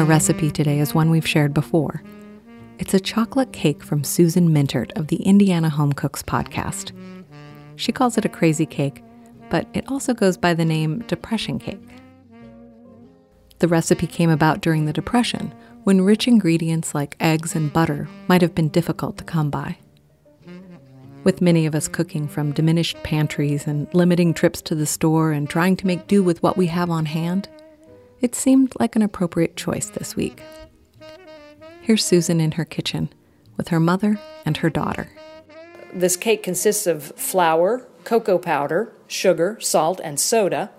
Our 0.00 0.06
recipe 0.06 0.50
today 0.50 0.78
is 0.78 0.94
one 0.94 1.10
we've 1.10 1.28
shared 1.28 1.52
before. 1.52 2.02
It's 2.78 2.94
a 2.94 3.00
chocolate 3.00 3.52
cake 3.52 3.82
from 3.82 4.02
Susan 4.02 4.48
Mintert 4.48 4.92
of 4.98 5.08
the 5.08 5.22
Indiana 5.24 5.68
Home 5.68 5.92
Cooks 5.92 6.22
podcast. 6.22 6.92
She 7.76 7.92
calls 7.92 8.16
it 8.16 8.24
a 8.24 8.30
crazy 8.30 8.64
cake, 8.64 9.04
but 9.50 9.66
it 9.74 9.84
also 9.88 10.14
goes 10.14 10.38
by 10.38 10.54
the 10.54 10.64
name 10.64 11.00
depression 11.00 11.58
cake. 11.58 11.86
The 13.58 13.68
recipe 13.68 14.06
came 14.06 14.30
about 14.30 14.62
during 14.62 14.86
the 14.86 14.94
Depression, 14.94 15.52
when 15.84 16.00
rich 16.00 16.26
ingredients 16.26 16.94
like 16.94 17.14
eggs 17.20 17.54
and 17.54 17.70
butter 17.70 18.08
might 18.26 18.40
have 18.40 18.54
been 18.54 18.70
difficult 18.70 19.18
to 19.18 19.24
come 19.24 19.50
by. 19.50 19.76
With 21.24 21.42
many 21.42 21.66
of 21.66 21.74
us 21.74 21.88
cooking 21.88 22.26
from 22.26 22.52
diminished 22.52 22.96
pantries 23.02 23.66
and 23.66 23.86
limiting 23.92 24.32
trips 24.32 24.62
to 24.62 24.74
the 24.74 24.86
store 24.86 25.32
and 25.32 25.46
trying 25.46 25.76
to 25.76 25.86
make 25.86 26.06
do 26.06 26.22
with 26.22 26.42
what 26.42 26.56
we 26.56 26.68
have 26.68 26.88
on 26.88 27.04
hand, 27.04 27.50
it 28.20 28.34
seemed 28.34 28.72
like 28.78 28.96
an 28.96 29.02
appropriate 29.02 29.56
choice 29.56 29.90
this 29.90 30.14
week. 30.14 30.42
Here's 31.80 32.04
Susan 32.04 32.40
in 32.40 32.52
her 32.52 32.64
kitchen 32.64 33.12
with 33.56 33.68
her 33.68 33.80
mother 33.80 34.18
and 34.44 34.58
her 34.58 34.70
daughter. 34.70 35.10
This 35.92 36.16
cake 36.16 36.42
consists 36.42 36.86
of 36.86 37.04
flour, 37.16 37.86
cocoa 38.04 38.38
powder, 38.38 38.92
sugar, 39.08 39.58
salt, 39.60 40.00
and 40.02 40.20
soda 40.20 40.70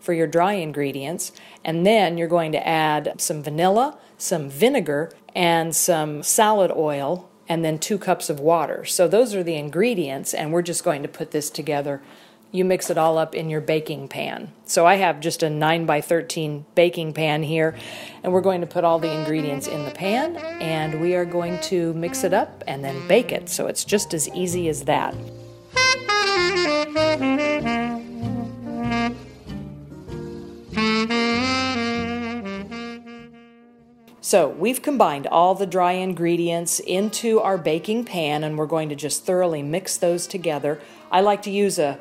for 0.00 0.12
your 0.12 0.26
dry 0.26 0.54
ingredients. 0.54 1.32
And 1.64 1.84
then 1.84 2.16
you're 2.16 2.28
going 2.28 2.52
to 2.52 2.66
add 2.66 3.14
some 3.18 3.42
vanilla, 3.42 3.98
some 4.16 4.48
vinegar, 4.48 5.10
and 5.34 5.74
some 5.74 6.22
salad 6.22 6.70
oil, 6.74 7.28
and 7.48 7.64
then 7.64 7.78
two 7.78 7.98
cups 7.98 8.30
of 8.30 8.40
water. 8.40 8.84
So 8.84 9.06
those 9.08 9.34
are 9.34 9.42
the 9.42 9.56
ingredients, 9.56 10.32
and 10.32 10.52
we're 10.52 10.62
just 10.62 10.84
going 10.84 11.02
to 11.02 11.08
put 11.08 11.32
this 11.32 11.50
together 11.50 12.00
you 12.54 12.64
mix 12.64 12.88
it 12.88 12.96
all 12.96 13.18
up 13.18 13.34
in 13.34 13.50
your 13.50 13.60
baking 13.60 14.06
pan. 14.06 14.52
So 14.64 14.86
I 14.86 14.94
have 14.94 15.18
just 15.18 15.42
a 15.42 15.50
9 15.50 15.86
by 15.86 16.00
13 16.00 16.64
baking 16.76 17.12
pan 17.12 17.42
here, 17.42 17.76
and 18.22 18.32
we're 18.32 18.42
going 18.42 18.60
to 18.60 18.66
put 18.68 18.84
all 18.84 19.00
the 19.00 19.10
ingredients 19.10 19.66
in 19.66 19.84
the 19.84 19.90
pan, 19.90 20.36
and 20.36 21.00
we 21.00 21.16
are 21.16 21.24
going 21.24 21.60
to 21.62 21.92
mix 21.94 22.22
it 22.22 22.32
up 22.32 22.62
and 22.68 22.84
then 22.84 23.08
bake 23.08 23.32
it. 23.32 23.48
So 23.48 23.66
it's 23.66 23.82
just 23.82 24.14
as 24.14 24.28
easy 24.28 24.68
as 24.68 24.84
that. 24.84 25.16
So 34.20 34.48
we've 34.48 34.80
combined 34.80 35.26
all 35.26 35.56
the 35.56 35.66
dry 35.66 35.92
ingredients 35.92 36.78
into 36.78 37.40
our 37.40 37.58
baking 37.58 38.04
pan 38.04 38.42
and 38.42 38.56
we're 38.56 38.66
going 38.66 38.88
to 38.88 38.96
just 38.96 39.26
thoroughly 39.26 39.62
mix 39.62 39.96
those 39.96 40.26
together. 40.26 40.80
I 41.12 41.20
like 41.20 41.42
to 41.42 41.50
use 41.50 41.78
a 41.78 42.00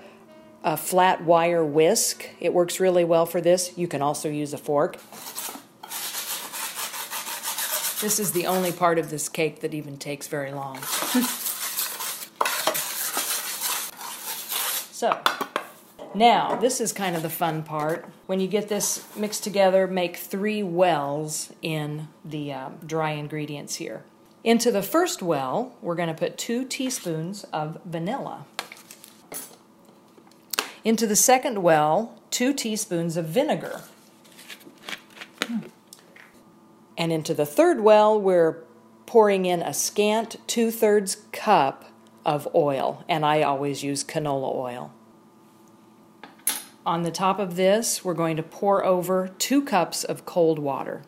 a 0.64 0.78
flat 0.78 1.24
wire 1.24 1.64
whisk. 1.64 2.30
It 2.40 2.54
works 2.54 2.80
really 2.80 3.04
well 3.04 3.26
for 3.26 3.42
this. 3.42 3.78
You 3.78 3.88
can 3.88 4.02
also 4.02 4.30
use 4.30 4.54
a 4.54 4.58
fork. 4.58 4.98
This 8.02 8.20
is 8.20 8.32
the 8.32 8.48
only 8.48 8.72
part 8.72 8.98
of 8.98 9.10
this 9.10 9.30
cake 9.30 9.62
that 9.62 9.74
even 9.74 9.98
takes 9.98 10.28
very 10.28 10.52
long. 10.52 10.82
so, 14.92 15.22
now 16.14 16.56
this 16.56 16.82
is 16.82 16.92
kind 16.94 17.16
of 17.16 17.22
the 17.22 17.30
fun 17.30 17.64
part. 17.64 18.06
When 18.26 18.40
you 18.40 18.48
get 18.48 18.68
this 18.70 19.06
mixed 19.16 19.44
together, 19.44 19.88
make 19.88 20.18
three 20.18 20.64
wells 20.64 21.54
in 21.62 22.10
the 22.26 22.54
uh, 22.54 22.70
dry 22.86 23.12
ingredients 23.12 23.76
here. 23.76 24.04
Into 24.44 24.72
the 24.72 24.84
first 24.84 25.22
well, 25.22 25.76
we're 25.82 25.96
going 25.96 26.10
to 26.10 26.14
put 26.14 26.38
two 26.38 26.66
teaspoons 26.66 27.46
of 27.54 27.80
vanilla. 27.86 28.46
Into 30.84 31.08
the 31.08 31.16
second 31.16 31.64
well, 31.64 32.20
two 32.30 32.54
teaspoons 32.54 33.16
of 33.16 33.26
vinegar. 33.26 33.82
And 36.98 37.12
into 37.12 37.34
the 37.34 37.46
third 37.46 37.80
well, 37.80 38.20
we're 38.20 38.64
pouring 39.06 39.46
in 39.46 39.62
a 39.62 39.74
scant 39.74 40.36
two 40.46 40.72
thirds 40.72 41.24
cup 41.32 41.86
of 42.26 42.48
oil, 42.54 43.04
and 43.08 43.26
I 43.26 43.42
always 43.44 43.84
use 43.84 44.04
canola 44.04 44.54
oil. 44.54 44.94
On 46.86 47.04
the 47.04 47.12
top 47.12 47.40
of 47.40 47.56
this, 47.56 48.04
we're 48.04 48.14
going 48.14 48.36
to 48.36 48.44
pour 48.44 48.84
over 48.84 49.30
two 49.40 49.64
cups 49.64 50.04
of 50.04 50.26
cold 50.26 50.60
water. 50.60 51.04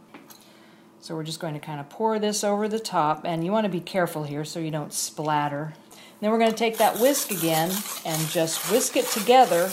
So 1.02 1.16
we're 1.16 1.24
just 1.24 1.42
going 1.42 1.54
to 1.54 1.60
kind 1.60 1.82
of 1.82 1.90
pour 1.90 2.18
this 2.18 2.44
over 2.44 2.70
the 2.70 2.80
top, 2.80 3.26
and 3.26 3.44
you 3.44 3.52
want 3.52 3.66
to 3.66 3.70
be 3.70 3.82
careful 3.82 4.24
here 4.24 4.46
so 4.46 4.60
you 4.60 4.72
don't 4.72 4.94
splatter 4.94 5.74
then 6.20 6.32
we're 6.32 6.40
going 6.40 6.52
to 6.52 6.58
take 6.58 6.78
that 6.78 7.00
whisk 7.00 7.32
again 7.32 7.72
and 8.06 8.28
just 8.30 8.72
whisk 8.72 8.96
it 8.96 9.06
together. 9.08 9.70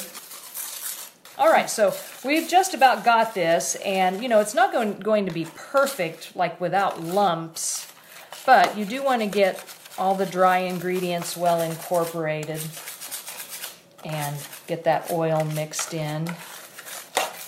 All 1.39 1.51
right, 1.51 1.69
so 1.71 1.95
we've 2.25 2.49
just 2.49 2.75
about 2.75 3.05
got 3.05 3.35
this, 3.35 3.75
and 3.77 4.23
you 4.23 4.29
know, 4.29 4.41
it's 4.41 4.55
not 4.55 4.73
going, 4.73 4.99
going 5.01 5.27
to 5.27 5.33
be 5.33 5.47
perfect, 5.57 6.37
like 6.37 6.61
without 6.61 7.03
lumps, 7.03 7.91
but 8.45 8.77
you 8.77 8.85
do 8.85 9.03
want 9.03 9.23
to 9.23 9.29
get 9.29 9.65
all 9.99 10.15
the 10.15 10.27
dry 10.27 10.59
ingredients 10.59 11.37
well 11.37 11.61
incorporated 11.61 12.61
and 14.05 14.37
get 14.67 14.85
that 14.85 15.11
oil 15.11 15.45
mixed 15.45 15.95
in. 15.95 16.29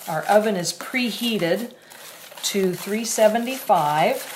Our 0.09 0.23
oven 0.23 0.57
is 0.57 0.73
preheated 0.73 1.73
to 2.45 2.75
375. 2.75 4.31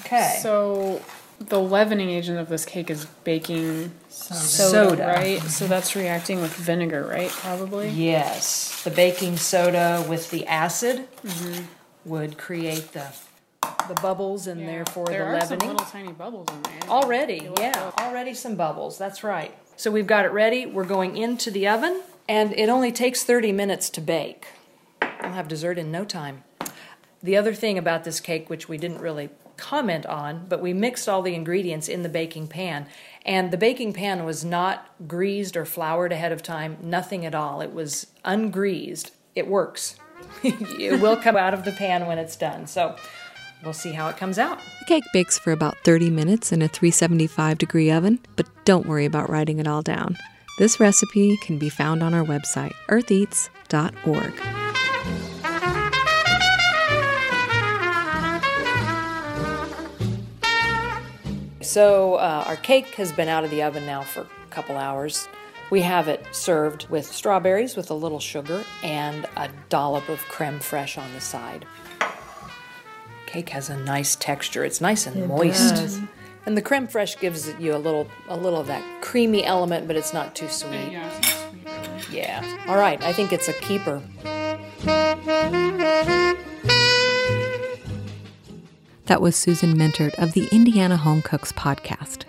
Okay. 0.00 0.38
So 0.42 1.00
the 1.40 1.60
leavening 1.60 2.10
agent 2.10 2.38
of 2.38 2.48
this 2.48 2.64
cake 2.64 2.90
is 2.90 3.04
baking 3.24 3.92
soda, 4.08 4.40
Soda. 4.40 5.06
right? 5.06 5.40
So 5.42 5.66
that's 5.66 5.94
reacting 5.94 6.40
with 6.40 6.52
vinegar, 6.54 7.06
right? 7.06 7.30
Probably. 7.30 7.88
Yes, 7.90 8.82
the 8.84 8.90
baking 8.90 9.36
soda 9.36 10.04
with 10.08 10.30
the 10.30 10.46
acid 10.46 11.06
Mm-hmm. 11.24 11.64
would 12.04 12.38
create 12.38 12.92
the 12.92 13.06
the 13.88 13.94
bubbles 14.02 14.46
and 14.46 14.66
therefore 14.68 15.06
There 15.06 15.30
the 15.32 15.36
are 15.36 15.40
some 15.40 15.50
leavening. 15.58 15.70
little 15.70 15.86
tiny 15.86 16.12
bubbles 16.12 16.46
in 16.52 16.62
there. 16.62 16.88
Already, 16.90 17.50
yeah, 17.58 17.90
already 17.98 18.34
some 18.34 18.54
bubbles. 18.54 18.98
That's 18.98 19.22
right. 19.24 19.54
So 19.76 19.90
we've 19.90 20.06
got 20.06 20.24
it 20.24 20.32
ready. 20.32 20.66
We're 20.66 20.84
going 20.84 21.16
into 21.16 21.50
the 21.50 21.68
oven, 21.68 22.02
and 22.28 22.52
it 22.54 22.68
only 22.68 22.92
takes 22.92 23.24
30 23.24 23.52
minutes 23.52 23.90
to 23.90 24.00
bake. 24.00 24.48
I'll 25.02 25.32
have 25.32 25.48
dessert 25.48 25.78
in 25.78 25.90
no 25.90 26.04
time. 26.04 26.44
The 27.22 27.36
other 27.36 27.52
thing 27.54 27.78
about 27.78 28.04
this 28.04 28.20
cake, 28.20 28.48
which 28.50 28.68
we 28.68 28.76
didn't 28.78 29.00
really 29.00 29.30
comment 29.58 30.06
on, 30.06 30.46
but 30.48 30.62
we 30.62 30.72
mixed 30.72 31.08
all 31.08 31.20
the 31.20 31.34
ingredients 31.34 31.88
in 31.88 32.02
the 32.02 32.08
baking 32.08 32.48
pan, 32.48 32.86
and 33.26 33.50
the 33.50 33.58
baking 33.58 33.92
pan 33.92 34.24
was 34.24 34.44
not 34.44 34.88
greased 35.06 35.56
or 35.56 35.66
floured 35.66 36.12
ahead 36.12 36.32
of 36.32 36.42
time, 36.42 36.78
nothing 36.80 37.26
at 37.26 37.34
all. 37.34 37.60
It 37.60 37.74
was 37.74 38.06
ungreased. 38.24 39.10
It 39.34 39.46
works. 39.46 39.96
it 40.42 41.00
will 41.00 41.16
come 41.16 41.36
out 41.36 41.54
of 41.54 41.64
the 41.64 41.72
pan 41.72 42.06
when 42.06 42.18
it's 42.18 42.36
done. 42.36 42.66
So 42.66 42.96
we'll 43.62 43.72
see 43.72 43.92
how 43.92 44.08
it 44.08 44.16
comes 44.16 44.38
out. 44.38 44.58
The 44.80 44.86
cake 44.86 45.04
bakes 45.12 45.38
for 45.38 45.52
about 45.52 45.76
30 45.84 46.10
minutes 46.10 46.52
in 46.52 46.62
a 46.62 46.68
375 46.68 47.58
degree 47.58 47.90
oven, 47.90 48.20
but 48.36 48.46
don't 48.64 48.86
worry 48.86 49.04
about 49.04 49.28
writing 49.28 49.58
it 49.58 49.66
all 49.66 49.82
down. 49.82 50.16
This 50.58 50.80
recipe 50.80 51.36
can 51.36 51.58
be 51.58 51.68
found 51.68 52.02
on 52.02 52.14
our 52.14 52.24
website, 52.24 52.72
eartheats.org. 52.88 54.32
So 61.68 62.14
uh, 62.14 62.44
our 62.46 62.56
cake 62.56 62.94
has 62.94 63.12
been 63.12 63.28
out 63.28 63.44
of 63.44 63.50
the 63.50 63.62
oven 63.62 63.84
now 63.84 64.00
for 64.00 64.22
a 64.22 64.46
couple 64.48 64.78
hours. 64.78 65.28
We 65.68 65.82
have 65.82 66.08
it 66.08 66.24
served 66.32 66.88
with 66.88 67.04
strawberries 67.04 67.76
with 67.76 67.90
a 67.90 67.94
little 67.94 68.20
sugar 68.20 68.64
and 68.82 69.26
a 69.36 69.50
dollop 69.68 70.08
of 70.08 70.20
creme 70.28 70.60
fraiche 70.60 70.96
on 70.96 71.12
the 71.12 71.20
side. 71.20 71.66
Cake 73.26 73.50
has 73.50 73.68
a 73.68 73.76
nice 73.76 74.16
texture. 74.16 74.64
It's 74.64 74.80
nice 74.80 75.06
and 75.06 75.14
It 75.18 75.26
moist. 75.28 75.74
does. 75.74 76.00
And 76.46 76.56
the 76.56 76.62
creme 76.62 76.88
fraiche 76.88 77.20
gives 77.20 77.52
you 77.60 77.76
a 77.76 77.82
little 77.86 78.06
a 78.30 78.36
little 78.38 78.60
of 78.60 78.66
that 78.68 79.02
creamy 79.02 79.44
element, 79.44 79.86
but 79.86 79.94
it's 79.94 80.14
not 80.14 80.34
too 80.34 80.48
sweet. 80.48 80.92
Yeah, 80.92 81.06
it's 81.18 81.28
sweet, 81.34 81.66
really. 81.66 82.18
Yeah. 82.18 82.64
All 82.66 82.78
right, 82.78 83.02
I 83.02 83.12
think 83.12 83.34
it's 83.34 83.48
a 83.48 83.52
keeper. 83.52 84.00
That 89.08 89.22
was 89.22 89.36
Susan 89.36 89.74
Mintert 89.74 90.14
of 90.16 90.34
the 90.34 90.46
Indiana 90.52 90.98
Home 90.98 91.22
Cooks 91.22 91.50
podcast. 91.50 92.26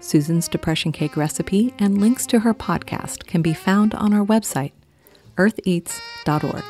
Susan's 0.00 0.48
depression 0.48 0.92
cake 0.92 1.14
recipe 1.14 1.74
and 1.78 2.00
links 2.00 2.24
to 2.28 2.40
her 2.40 2.54
podcast 2.54 3.26
can 3.26 3.42
be 3.42 3.52
found 3.52 3.94
on 3.94 4.14
our 4.14 4.24
website, 4.24 4.72
eartheats.org. 5.36 6.64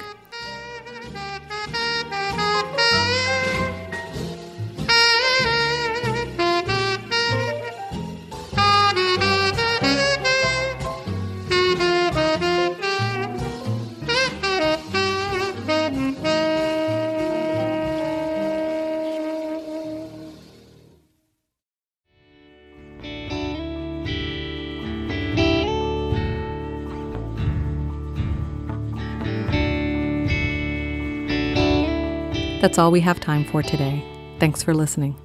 That's 32.60 32.76
all 32.76 32.90
we 32.90 33.00
have 33.00 33.20
time 33.20 33.44
for 33.46 33.62
today. 33.62 34.04
Thanks 34.38 34.62
for 34.62 34.74
listening. 34.74 35.16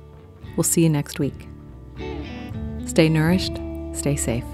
We'll 0.55 0.63
see 0.63 0.83
you 0.83 0.89
next 0.89 1.19
week. 1.19 1.49
Stay 2.85 3.09
nourished, 3.09 3.59
stay 3.91 4.15
safe. 4.15 4.45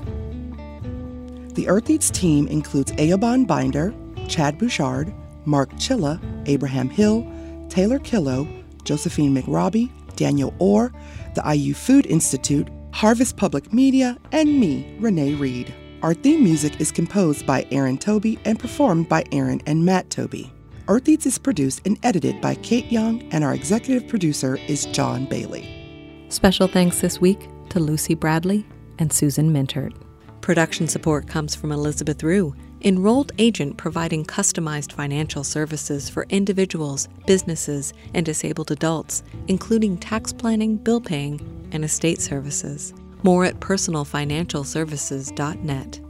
The 1.53 1.65
Earth 1.67 1.91
Eats 1.91 2.09
team 2.09 2.47
includes 2.47 2.91
Eoban 2.93 3.45
Binder, 3.45 3.93
Chad 4.27 4.57
Bouchard, 4.57 5.13
Mark 5.45 5.69
Chilla, 5.73 6.19
Abraham 6.47 6.89
Hill, 6.89 7.21
Taylor 7.69 7.99
Killo, 7.99 8.47
Josephine 8.83 9.35
McRobbie, 9.35 9.91
Daniel 10.15 10.51
Orr, 10.57 10.91
the 11.35 11.53
IU 11.53 11.75
Food 11.75 12.07
Institute, 12.07 12.67
Harvest 12.93 13.37
Public 13.37 13.71
Media, 13.71 14.17
and 14.31 14.59
me, 14.59 14.97
Renee 14.99 15.35
Reed. 15.35 15.71
Our 16.01 16.15
theme 16.15 16.43
music 16.43 16.81
is 16.81 16.91
composed 16.91 17.45
by 17.45 17.67
Erin 17.69 17.99
Tobey 17.99 18.39
and 18.43 18.59
performed 18.59 19.07
by 19.07 19.23
Aaron 19.31 19.61
and 19.67 19.85
Matt 19.85 20.09
Tobey. 20.09 20.51
Earth 20.87 21.07
Eats 21.07 21.25
is 21.25 21.37
produced 21.37 21.81
and 21.85 21.97
edited 22.03 22.41
by 22.41 22.55
Kate 22.55 22.91
Young, 22.91 23.21
and 23.31 23.43
our 23.43 23.53
executive 23.53 24.07
producer 24.07 24.57
is 24.67 24.85
John 24.87 25.25
Bailey. 25.25 26.25
Special 26.29 26.67
thanks 26.67 27.01
this 27.01 27.21
week 27.21 27.47
to 27.69 27.79
Lucy 27.79 28.15
Bradley 28.15 28.65
and 28.97 29.13
Susan 29.13 29.53
Mintert. 29.53 29.93
Production 30.41 30.87
support 30.87 31.27
comes 31.27 31.53
from 31.55 31.71
Elizabeth 31.71 32.23
Rue, 32.23 32.55
enrolled 32.83 33.31
agent 33.37 33.77
providing 33.77 34.25
customized 34.25 34.93
financial 34.93 35.43
services 35.43 36.09
for 36.09 36.25
individuals, 36.29 37.07
businesses, 37.27 37.93
and 38.15 38.25
disabled 38.25 38.71
adults, 38.71 39.21
including 39.47 39.97
tax 39.97 40.33
planning, 40.33 40.77
bill 40.77 40.99
paying, 40.99 41.39
and 41.71 41.85
estate 41.85 42.19
services. 42.19 42.95
More 43.21 43.45
at 43.45 43.59
personalfinancialservices.net. 43.59 46.01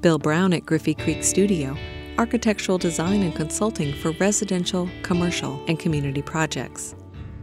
Bill 0.00 0.18
Brown 0.18 0.52
at 0.52 0.66
Griffey 0.66 0.94
Creek 0.94 1.22
Studio, 1.22 1.76
architectural 2.18 2.76
design 2.76 3.22
and 3.22 3.34
consulting 3.34 3.94
for 3.94 4.10
residential, 4.12 4.90
commercial, 5.02 5.64
and 5.68 5.78
community 5.78 6.20
projects. 6.20 6.94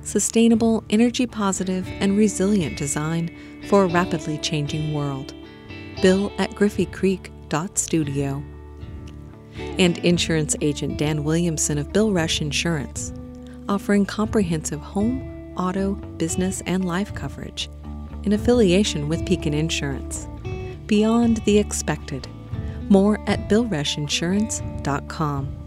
Sustainable, 0.02 0.84
energy 0.90 1.26
positive, 1.26 1.88
and 2.00 2.18
resilient 2.18 2.78
design 2.78 3.36
for 3.68 3.86
a 3.86 3.88
rapidly 3.88 4.38
changing 4.38 4.94
world. 4.94 5.34
Bill 6.02 6.32
at 6.38 6.52
griffeycreek.studio. 6.52 8.44
And 9.58 9.98
insurance 10.00 10.56
agent 10.62 10.98
Dan 11.00 11.24
Williamson 11.24 11.78
of 11.78 11.94
Bill 11.94 12.12
Rush 12.12 12.42
Insurance, 12.42 13.14
offering 13.70 14.06
comprehensive 14.06 14.82
home, 14.82 15.54
auto, 15.58 15.96
business, 16.18 16.62
and 16.66 16.84
life 16.86 17.14
coverage 17.16 17.70
in 18.24 18.34
affiliation 18.34 19.08
with 19.08 19.26
Pekin 19.26 19.54
Insurance. 19.54 20.28
Beyond 20.88 21.38
the 21.46 21.58
expected. 21.58 22.28
More 22.90 23.22
at 23.28 23.50
BillRushInsurance.com. 23.50 25.65